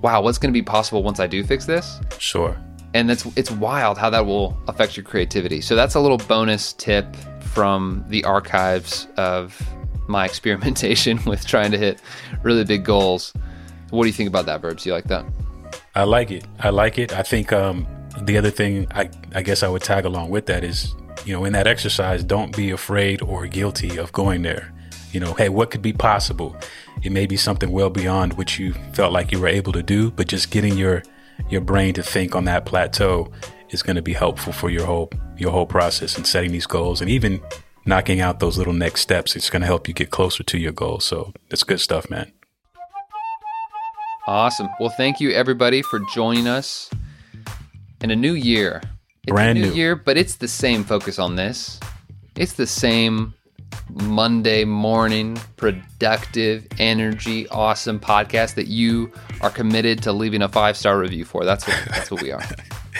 wow, 0.00 0.22
what's 0.22 0.38
going 0.38 0.52
to 0.52 0.58
be 0.58 0.62
possible 0.62 1.02
once 1.02 1.20
I 1.20 1.26
do 1.26 1.44
fix 1.44 1.66
this? 1.66 2.00
Sure 2.18 2.56
and 2.94 3.10
it's 3.10 3.24
it's 3.36 3.50
wild 3.50 3.98
how 3.98 4.10
that 4.10 4.26
will 4.26 4.56
affect 4.68 4.96
your 4.96 5.04
creativity. 5.04 5.60
So 5.60 5.74
that's 5.74 5.94
a 5.94 6.00
little 6.00 6.18
bonus 6.18 6.72
tip 6.74 7.16
from 7.40 8.04
the 8.08 8.24
archives 8.24 9.06
of 9.16 9.60
my 10.08 10.24
experimentation 10.30 11.18
with 11.24 11.46
trying 11.46 11.70
to 11.72 11.78
hit 11.78 12.00
really 12.42 12.64
big 12.64 12.84
goals. 12.84 13.32
What 13.90 14.04
do 14.04 14.08
you 14.08 14.14
think 14.14 14.28
about 14.28 14.46
that, 14.46 14.60
Verbs? 14.60 14.86
You 14.86 14.92
like 14.92 15.04
that? 15.04 15.24
I 15.94 16.04
like 16.04 16.30
it. 16.30 16.44
I 16.58 16.70
like 16.70 16.98
it. 16.98 17.14
I 17.14 17.22
think 17.22 17.52
um, 17.52 17.86
the 18.22 18.38
other 18.38 18.50
thing 18.50 18.86
I, 18.92 19.10
I 19.34 19.42
guess 19.42 19.62
I 19.62 19.68
would 19.68 19.82
tag 19.82 20.06
along 20.06 20.30
with 20.30 20.46
that 20.46 20.64
is, 20.64 20.94
you 21.26 21.34
know, 21.34 21.44
in 21.44 21.52
that 21.52 21.66
exercise, 21.66 22.24
don't 22.24 22.56
be 22.56 22.70
afraid 22.70 23.20
or 23.20 23.46
guilty 23.46 23.98
of 23.98 24.12
going 24.12 24.42
there. 24.42 24.72
You 25.12 25.20
know, 25.20 25.34
hey, 25.34 25.50
what 25.50 25.70
could 25.70 25.82
be 25.82 25.92
possible? 25.92 26.56
It 27.02 27.12
may 27.12 27.26
be 27.26 27.36
something 27.36 27.70
well 27.70 27.90
beyond 27.90 28.32
what 28.34 28.58
you 28.58 28.72
felt 28.94 29.12
like 29.12 29.30
you 29.30 29.38
were 29.38 29.48
able 29.48 29.72
to 29.72 29.82
do, 29.82 30.10
but 30.10 30.28
just 30.28 30.50
getting 30.50 30.78
your 30.78 31.02
your 31.48 31.60
brain 31.60 31.94
to 31.94 32.02
think 32.02 32.34
on 32.34 32.44
that 32.46 32.64
plateau 32.64 33.30
is 33.70 33.82
going 33.82 33.96
to 33.96 34.02
be 34.02 34.12
helpful 34.12 34.52
for 34.52 34.70
your 34.70 34.86
whole 34.86 35.10
your 35.36 35.50
whole 35.50 35.66
process 35.66 36.16
and 36.16 36.26
setting 36.26 36.52
these 36.52 36.66
goals 36.66 37.00
and 37.00 37.10
even 37.10 37.40
knocking 37.84 38.20
out 38.20 38.38
those 38.38 38.58
little 38.58 38.72
next 38.72 39.00
steps. 39.00 39.34
It's 39.34 39.50
going 39.50 39.62
to 39.62 39.66
help 39.66 39.88
you 39.88 39.94
get 39.94 40.10
closer 40.10 40.42
to 40.44 40.58
your 40.58 40.72
goals. 40.72 41.04
So 41.04 41.32
that's 41.48 41.64
good 41.64 41.80
stuff 41.80 42.08
man. 42.10 42.32
Awesome. 44.26 44.68
Well 44.78 44.90
thank 44.90 45.20
you 45.20 45.30
everybody 45.32 45.82
for 45.82 46.00
joining 46.14 46.46
us 46.46 46.90
in 48.00 48.10
a 48.10 48.16
new 48.16 48.34
year. 48.34 48.82
It's 49.24 49.32
brand 49.32 49.58
new, 49.58 49.68
new. 49.68 49.74
year 49.74 49.96
but 49.96 50.16
it's 50.16 50.36
the 50.36 50.48
same 50.48 50.84
focus 50.84 51.18
on 51.18 51.36
this. 51.36 51.80
It's 52.36 52.54
the 52.54 52.66
same 52.66 53.34
Monday 53.90 54.64
morning, 54.64 55.38
productive, 55.56 56.66
energy, 56.78 57.48
awesome 57.48 58.00
podcast 58.00 58.54
that 58.54 58.68
you 58.68 59.12
are 59.40 59.50
committed 59.50 60.02
to 60.02 60.12
leaving 60.12 60.42
a 60.42 60.48
five 60.48 60.76
star 60.76 60.98
review 60.98 61.24
for. 61.24 61.44
That's 61.44 61.66
what 61.66 61.84
that's 61.88 62.10
what 62.10 62.22
we 62.22 62.32
are. 62.32 62.42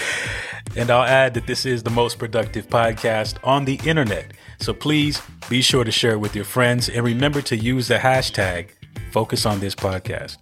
and 0.76 0.90
I'll 0.90 1.04
add 1.04 1.35
that 1.35 1.46
this 1.46 1.66
is 1.66 1.82
the 1.82 1.90
most 1.90 2.18
productive 2.18 2.68
podcast 2.68 3.37
on 3.44 3.64
the 3.64 3.80
internet. 3.85 4.32
So 4.58 4.72
please 4.72 5.20
be 5.48 5.61
sure 5.61 5.85
to 5.85 5.90
share 5.90 6.12
it 6.12 6.20
with 6.20 6.35
your 6.35 6.44
friends 6.44 6.88
and 6.88 7.04
remember 7.04 7.42
to 7.42 7.56
use 7.56 7.88
the 7.88 7.96
hashtag 7.96 8.68
focus 9.11 9.46
on 9.46 9.61
this 9.61 9.74
podcast. 9.74 10.38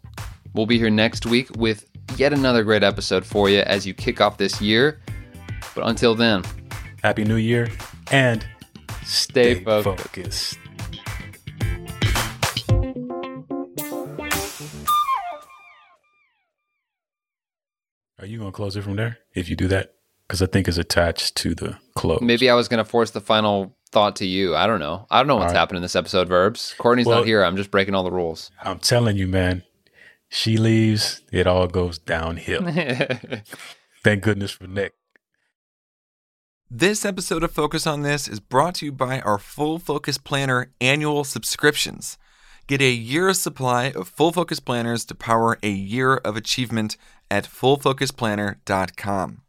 We'll 0.54 0.66
be 0.66 0.78
here 0.78 0.90
next 0.90 1.26
week 1.26 1.48
with 1.56 1.86
yet 2.16 2.32
another 2.32 2.64
great 2.64 2.82
episode 2.82 3.24
for 3.24 3.48
you 3.48 3.60
as 3.60 3.86
you 3.86 3.94
kick 3.94 4.20
off 4.20 4.36
this 4.36 4.60
year. 4.60 5.00
But 5.74 5.86
until 5.86 6.14
then, 6.14 6.44
Happy 7.02 7.24
New 7.24 7.36
Year 7.36 7.68
and 8.10 8.46
stay, 9.11 9.55
stay 9.57 9.64
focused. 9.64 10.05
focused. 10.05 10.59
Are 18.18 18.27
you 18.27 18.38
going 18.38 18.51
to 18.51 18.55
close 18.57 18.77
it 18.77 18.83
from 18.83 18.96
there 18.96 19.18
if 19.35 19.49
you 19.49 19.57
do 19.57 19.68
that? 19.68 19.94
Because 20.27 20.42
I 20.42 20.46
think 20.46 20.68
it's 20.68 20.79
attached 20.79 21.37
to 21.37 21.55
the 21.55 21.79
close. 21.94 22.20
Maybe 22.20 22.51
I 22.51 22.55
was 22.55 22.68
going 22.68 22.79
to 22.79 22.88
force 22.88 23.11
the 23.11 23.20
final 23.20 23.77
thought 23.90 24.16
to 24.16 24.27
you. 24.27 24.55
I 24.55 24.66
don't 24.66 24.79
know. 24.79 25.07
I 25.11 25.18
don't 25.18 25.27
know 25.27 25.37
what's 25.37 25.46
All 25.49 25.55
right. 25.55 25.59
happening 25.59 25.79
in 25.79 25.83
this 25.83 25.96
episode, 25.96 26.29
Verbs. 26.29 26.75
Courtney's 26.79 27.07
Well- 27.07 27.18
not 27.18 27.27
here. 27.27 27.42
I'm 27.42 27.57
just 27.57 27.70
breaking 27.70 27.94
all 27.94 28.05
the 28.05 28.12
rules. 28.12 28.51
I'm 28.62 28.79
telling 28.79 29.16
you, 29.16 29.27
man. 29.27 29.64
She 30.33 30.59
leaves, 30.59 31.23
it 31.33 31.49
all 31.49 31.66
goes 31.66 31.99
downhill. 31.99 32.62
Thank 34.05 34.23
goodness 34.23 34.53
for 34.53 34.68
Nick. 34.68 34.92
This 36.72 37.04
episode 37.04 37.42
of 37.42 37.50
Focus 37.50 37.85
on 37.85 38.02
This 38.02 38.28
is 38.28 38.38
brought 38.38 38.76
to 38.76 38.87
you 38.87 38.92
by 38.92 39.18
our 39.22 39.38
Full 39.38 39.80
Focus 39.80 40.18
Planner 40.18 40.70
annual 40.80 41.24
subscriptions. 41.24 42.16
Get 42.68 42.80
a 42.80 42.92
year's 42.92 43.40
supply 43.40 43.90
of 43.90 44.06
Full 44.06 44.30
Focus 44.30 44.61
Planners 44.61 45.04
to 45.06 45.16
power 45.16 45.59
a 45.64 45.68
year 45.68 46.14
of 46.18 46.37
achievement 46.37 46.96
at 47.28 47.42
fullfocusplanner.com. 47.44 49.42